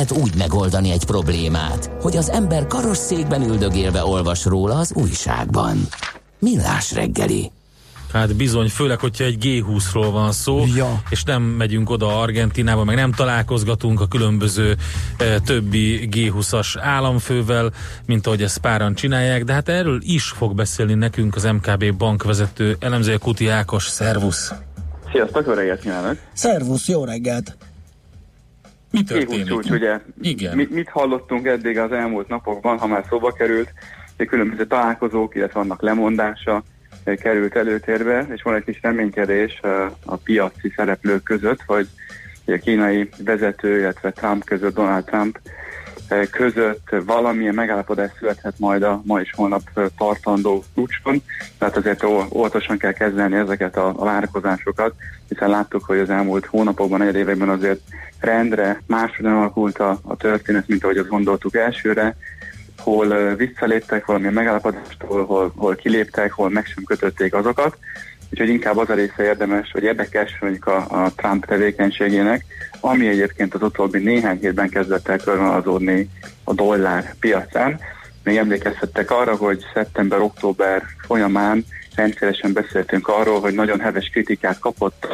[0.00, 5.88] Lehet úgy megoldani egy problémát, hogy az ember karosszékben üldögélve olvas róla az újságban.
[6.38, 7.50] Millás reggeli.
[8.12, 11.02] Hát bizony, főleg, hogyha egy G20-ról van szó, Ja.
[11.10, 14.76] és nem megyünk oda Argentinába, meg nem találkozgatunk a különböző
[15.18, 17.72] e, többi G20-as államfővel,
[18.06, 22.76] mint ahogy ezt páran csinálják, de hát erről is fog beszélni nekünk az MKB bankvezető
[22.78, 23.84] elemzője Kuti Ákos.
[23.84, 24.52] Szervusz!
[25.12, 26.16] Sziasztok, jó reggelt kívánok!
[26.32, 27.56] Szervusz, jó reggelt!
[28.90, 29.46] Mi történik?
[29.46, 30.00] Csúcs, ugye?
[30.20, 30.56] Igen.
[30.56, 33.72] Mi, mit hallottunk eddig az elmúlt napokban, ha már szóba került,
[34.28, 36.62] különböző találkozók, illetve annak lemondása
[37.04, 41.88] eh, került előtérbe, és van egy kis reménykedés eh, a piaci szereplők között, hogy
[42.46, 45.38] a kínai vezető, illetve Trump között, Donald Trump
[46.30, 49.62] között valamilyen megállapodás születhet majd a ma és holnap
[49.98, 51.22] tartandó csúcson,
[51.58, 54.94] tehát azért óvatosan kell kezelni ezeket a, a várakozásokat,
[55.28, 57.80] hiszen láttuk, hogy az elmúlt hónapokban, negyed években azért
[58.20, 62.16] rendre máshogyan alakult a, a történet, mint ahogy azt gondoltuk elsőre,
[62.78, 67.78] hol visszaléptek valamilyen megállapodástól, hol, hol kiléptek, hol meg sem kötötték azokat,
[68.30, 72.44] úgyhogy inkább az a része érdemes, vagy érdekes mondjuk a, a Trump tevékenységének,
[72.80, 76.08] ami egyébként az utóbbi néhány hétben kezdett el körvonalazódni
[76.44, 77.80] a dollár piacán.
[78.24, 85.06] Még emlékezhettek arra, hogy szeptember-október folyamán rendszeresen beszéltünk arról, hogy nagyon heves kritikát kapott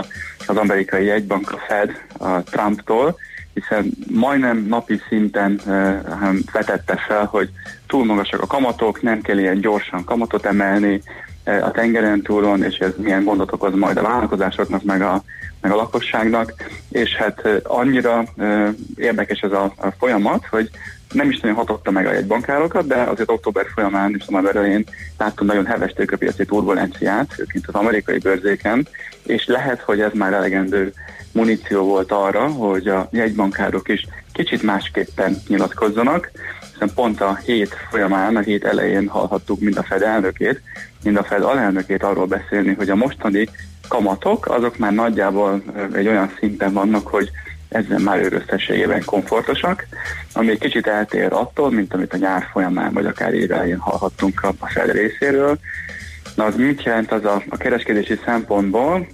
[0.47, 3.17] az amerikai jegybank a Fed a Trumptól,
[3.55, 7.51] hiszen majdnem napi szinten uh, vetette fel, hogy
[7.87, 11.03] túl magasak a kamatok, nem kell ilyen gyorsan kamatot emelni
[11.47, 15.23] a tengeren túlon, és ez milyen gondot okoz majd a vállalkozásoknak, meg a,
[15.61, 16.55] meg a lakosságnak,
[16.91, 20.71] és hát uh, annyira uh, érdekes ez a, a folyamat, hogy
[21.13, 24.85] nem is nagyon hatotta meg a jegybankárokat, de azért október folyamán és november elején
[25.19, 28.89] láttunk nagyon heves tőkepiaci turbulenciát, főként az amerikai bőrzéken,
[29.23, 30.93] és lehet, hogy ez már elegendő
[31.33, 36.31] muníció volt arra, hogy a jegybankárok is kicsit másképpen nyilatkozzanak,
[36.79, 40.61] hiszen pont a hét folyamán, a hét elején hallhattuk mind a Fed elnökét,
[41.03, 43.49] mind a Fed alelnökét arról beszélni, hogy a mostani
[43.89, 45.63] kamatok, azok már nagyjából
[45.93, 47.31] egy olyan szinten vannak, hogy
[47.69, 49.87] ezzel már ő összességében komfortosak,
[50.33, 54.67] ami egy kicsit eltér attól, mint amit a nyár folyamán, vagy akár évelején hallhattunk a
[54.67, 55.59] Fed részéről.
[56.35, 59.07] Na az mit jelent az a, a kereskedési szempontból,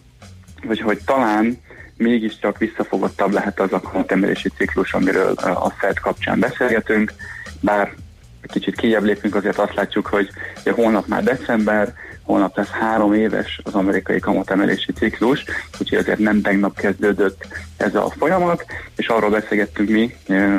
[0.67, 1.61] hogy, hogy talán
[1.97, 7.13] mégiscsak visszafogottabb lehet az a kamatemelési ciklus, amiről a Fed kapcsán beszélgetünk,
[7.63, 7.95] bár
[8.53, 10.29] kicsit kijebb lépünk, azért azt látjuk, hogy
[10.61, 15.45] ugye holnap már december, holnap lesz három éves az amerikai kamatemelési ciklus,
[15.81, 18.65] úgyhogy azért nem tegnap kezdődött ez a folyamat,
[18.97, 20.15] és arról beszélgettünk mi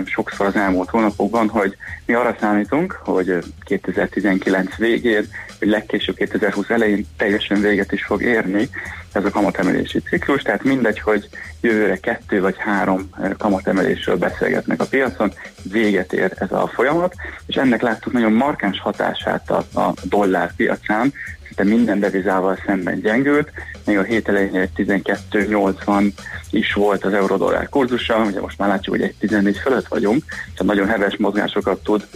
[0.05, 1.75] sokszor az elmúlt hónapokban, hogy
[2.05, 5.25] mi arra számítunk, hogy 2019 végén,
[5.63, 8.69] vagy legkésőbb 2020 elején teljesen véget is fog érni
[9.11, 11.29] ez a kamatemelési ciklus, tehát mindegy, hogy
[11.61, 15.33] jövőre kettő vagy három kamatemelésről beszélgetnek a piacon,
[15.71, 17.15] véget ér ez a folyamat,
[17.45, 21.13] és ennek láttuk nagyon markáns hatását a, a dollár piacán,
[21.45, 23.51] szinte minden devizával szemben gyengült,
[23.85, 26.11] még a hét elején egy 12,80
[26.49, 30.63] is volt az euró-dollár kurzusa, ugye most már látjuk, hogy egy 14 fölött vagyunk, tehát
[30.63, 32.07] nagyon heves mozgásokat tud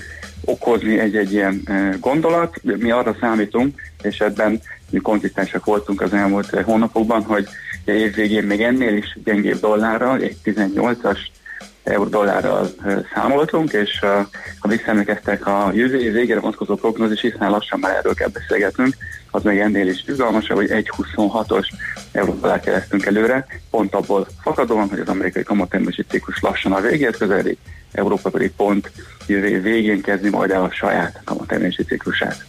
[0.47, 1.61] okozni egy-egy ilyen
[1.99, 2.61] gondolat.
[2.63, 7.47] Mi arra számítunk, és ebben mi konzisztensek voltunk az elmúlt hónapokban, hogy
[7.85, 11.17] év végén még ennél is gyengébb dollárral, egy 18-as
[11.87, 12.67] euró-dollárral
[13.13, 13.99] számoltunk, és
[14.59, 18.95] ha visszaemlékeztek a jövő év végére vonatkozó prognózis, hiszen lassan már erről kell beszélgetnünk,
[19.31, 21.67] az még ennél is izgalmasabb, hogy 1,26-os
[22.11, 27.57] euró-dollár keresztünk előre, pont abból fakadóan, hogy az amerikai kamatemelési ciklus lassan a végét közeli,
[27.91, 28.91] Európa pedig pont
[29.27, 32.45] jövő végén kezdi majd el a saját kamatemelési ciklusát.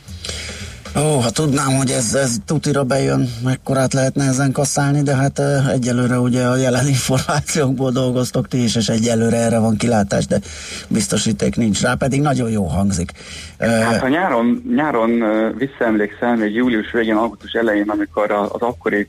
[0.96, 5.72] Ó, ha tudnám, hogy ez, ez tutira bejön, mekkorát lehetne ezen kasszálni, de hát uh,
[5.72, 10.40] egyelőre ugye a jelen információkból dolgoztok ti is, és egyelőre erre van kilátás, de
[10.88, 13.12] biztosíték nincs rá, pedig nagyon jó hangzik.
[13.60, 19.06] Uh, hát ha nyáron, nyáron uh, visszaemlékszel, még július végén, augusztus elején, amikor az akkori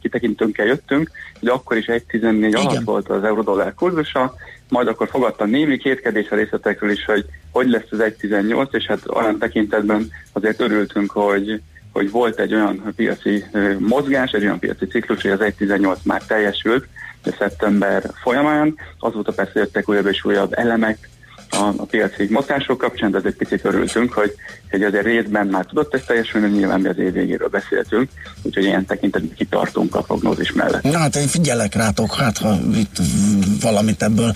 [0.00, 1.10] kitekintőnkkel jöttünk,
[1.40, 4.34] hogy akkor is 1,14 alatt volt az eurodollár kurzusa,
[4.68, 7.24] majd akkor fogadtam némi kétkedés a részletekről is, hogy
[7.56, 11.60] hogy lesz az 1.18, és hát olyan tekintetben azért örültünk, hogy,
[11.92, 13.44] hogy volt egy olyan piaci
[13.78, 16.86] mozgás, egy olyan piaci ciklus, hogy az 1.18 már teljesült,
[17.22, 18.74] de szeptember folyamán.
[18.98, 21.08] Azóta persze jöttek újabb és újabb elemek,
[21.50, 24.34] a, a piaci mozgások kapcsán, de egy picit örültünk, hogy,
[24.70, 28.10] hogy azért részben már tudott ez teljesülni, nyilván mi az év végéről beszéltünk,
[28.42, 30.82] úgyhogy ilyen tekintetben kitartunk a prognózis mellett.
[30.82, 32.96] Na hát én figyelek rátok, hát ha itt
[33.60, 34.32] valamit ebből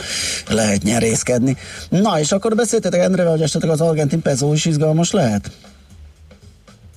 [0.49, 1.57] lehet nyerészkedni.
[1.89, 5.51] Na és akkor beszéltetek Endrevel, hogy esetleg az argentin peso is izgalmas lehet?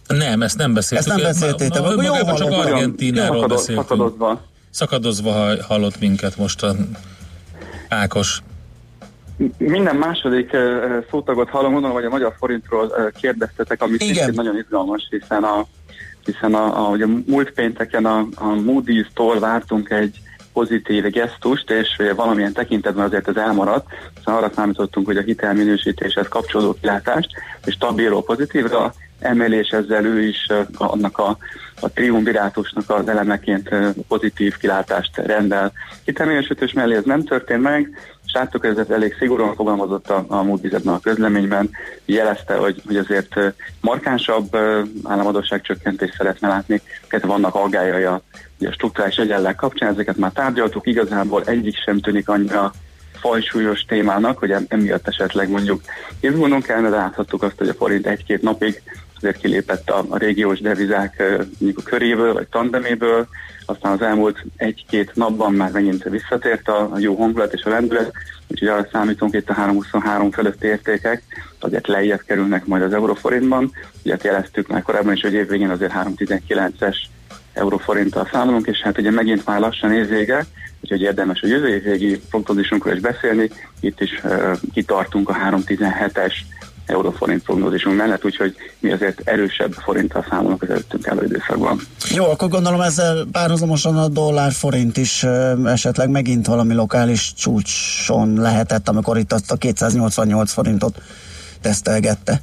[0.08, 1.08] Nem, ezt nem beszéltük.
[1.08, 3.88] Ezt nem beszéltétek, akkor jó csak Argentináról beszéltünk.
[3.88, 4.42] Szakadozva.
[4.70, 6.76] Szakadozva hallott minket most a
[7.90, 8.42] Ákos.
[9.58, 10.58] Minden második
[11.10, 15.66] szótagot hallom, gondolom, hogy a magyar forintról kérdeztetek, ami szintén nagyon izgalmas, hiszen a,
[16.26, 20.20] hiszen a, a, ugye múlt pénteken a, a Moody's-tól vártunk egy
[20.54, 23.88] pozitív gesztust, és valamilyen tekintetben azért ez elmaradt,
[24.26, 27.30] szóval arra számítottunk, hogy a hitelminősítéshez kapcsolódó kilátást
[27.66, 30.48] és stabilról pozitívra emelés ezzel ő is
[30.78, 31.38] annak a,
[31.80, 33.70] a triumvirátusnak az elemeként
[34.08, 35.72] pozitív kilátást rendel.
[36.06, 37.98] Hitelminősítés mellé ez nem történt meg,
[38.34, 41.70] ez elég szigorúan fogalmazott a, a múlt a közleményben,
[42.06, 43.36] jelezte, hogy, hogy azért
[43.82, 44.56] markánsabb
[45.04, 48.22] államadóság csökkentést szeretne látni, tehát vannak aggályai a,
[48.60, 52.72] a struktúrális egyenleg kapcsán, ezeket már tárgyaltuk, igazából egyik sem tűnik annyira
[53.14, 55.82] fajsúlyos témának, hogy emiatt esetleg mondjuk
[56.20, 58.82] izgulnunk kellene, de láthattuk azt, hogy a forint egy-két napig
[59.24, 63.28] azért kilépett a, a régiós devizák mondjuk a köréből, vagy tandeméből,
[63.66, 68.12] aztán az elmúlt egy-két napban már megint visszatért a, a jó hangulat és a lendület,
[68.48, 71.24] úgyhogy arra számítunk itt a 323 fölötti értékek,
[71.60, 73.72] azért lejjebb kerülnek majd az euróforintban,
[74.04, 76.96] ugye jeleztük már korábban is, hogy évvégén azért 319-es
[77.54, 80.46] euróforinttal számolunk, és hát ugye megint már lassan évvége,
[80.82, 83.50] úgyhogy érdemes a jövő évvégi prognózisunkról is beszélni.
[83.80, 86.34] Itt is uh, kitartunk a 317-es
[86.86, 91.80] euróforint prognózisunk mellett, úgyhogy mi azért erősebb forinttal számolunk az előttünk álló időszakban.
[92.16, 95.26] Jó, akkor gondolom ezzel párhuzamosan a dollár forint is
[95.66, 101.02] esetleg megint valami lokális csúcson lehetett, amikor itt azt a 288 forintot
[101.62, 102.42] tesztelgette.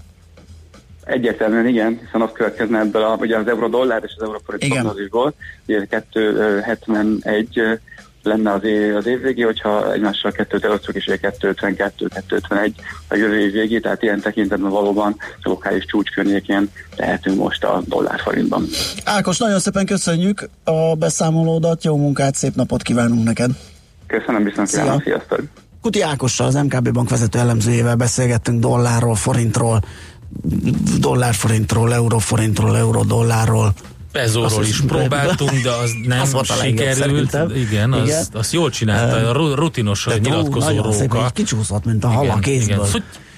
[1.04, 5.34] Egyértelműen igen, hiszen az következne ebből a, ugye az euró-dollár és az euróforint prognózisból,
[5.66, 7.80] ugye 271
[8.22, 12.74] lenne az, év, az év végé, hogyha egymással kettőt elosztjuk, és ugye 252, 251
[13.08, 18.66] a jövő év végé, tehát ilyen tekintetben valóban lokális csúcs környékén lehetünk most a dollár-forintban.
[19.04, 23.50] Ákos, nagyon szépen köszönjük a beszámolódat, jó munkát, szép napot kívánunk neked!
[24.06, 24.80] Köszönöm, viszont Szia.
[24.80, 25.40] kívánom, sziasztok!
[25.82, 29.80] Kuti Ákossal, az MKB bank vezető elemzőjével beszélgettünk dollárról, forintról,
[30.98, 33.72] dollárforintról, euróforintról, euró-dollárról.
[34.12, 37.36] Pezóról is próbáltunk, de az nem Az legjobb sikerült.
[37.56, 38.24] Igen, az, Igen.
[38.32, 41.24] azt jól csinálta, a ru- rutinos De nyilatkozó róka.
[41.24, 42.86] így kicsúszott, mint a hal a Igen, kézből.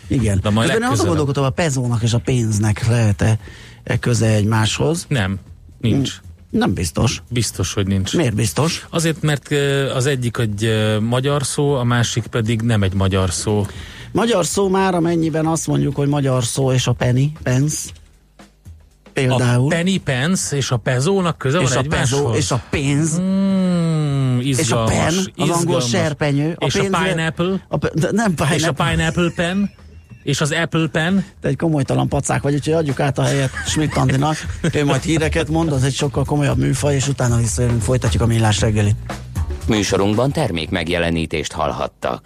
[0.07, 0.39] igen.
[0.43, 3.39] De majd Közben azon gondolkodtam, a pezónak és a pénznek lehet-e
[3.85, 5.05] e köze egymáshoz?
[5.09, 5.39] Nem,
[5.81, 6.20] nincs.
[6.51, 7.23] Nem biztos.
[7.31, 8.16] Biztos, hogy nincs.
[8.16, 8.86] Miért biztos?
[8.90, 9.49] Azért, mert
[9.94, 10.70] az egyik egy
[11.01, 13.66] magyar szó, a másik pedig nem egy magyar szó.
[14.12, 17.78] Magyar szó már, amennyiben azt mondjuk, hogy magyar szó és a penny, pence,
[19.12, 19.64] például.
[19.64, 24.39] A penny pence és a pezónak köze és van a pezó, és a pénz, Mm,
[24.40, 26.56] és a pen, az angol serpenyő.
[26.59, 28.56] és a pénzre- pineapple, A, pe- de nem pineapple.
[28.56, 29.70] és a pineapple pen,
[30.22, 31.24] és az apple pen.
[31.40, 34.36] Te egy komolytalan pacák vagy, úgyhogy adjuk át a helyet Schmidt Andinak.
[34.72, 38.60] Ő majd híreket mond, az egy sokkal komolyabb műfaj, és utána visszajövünk, folytatjuk a millás
[38.60, 38.97] reggelit.
[39.68, 42.20] Műsorunkban termék megjelenítést hallhattak.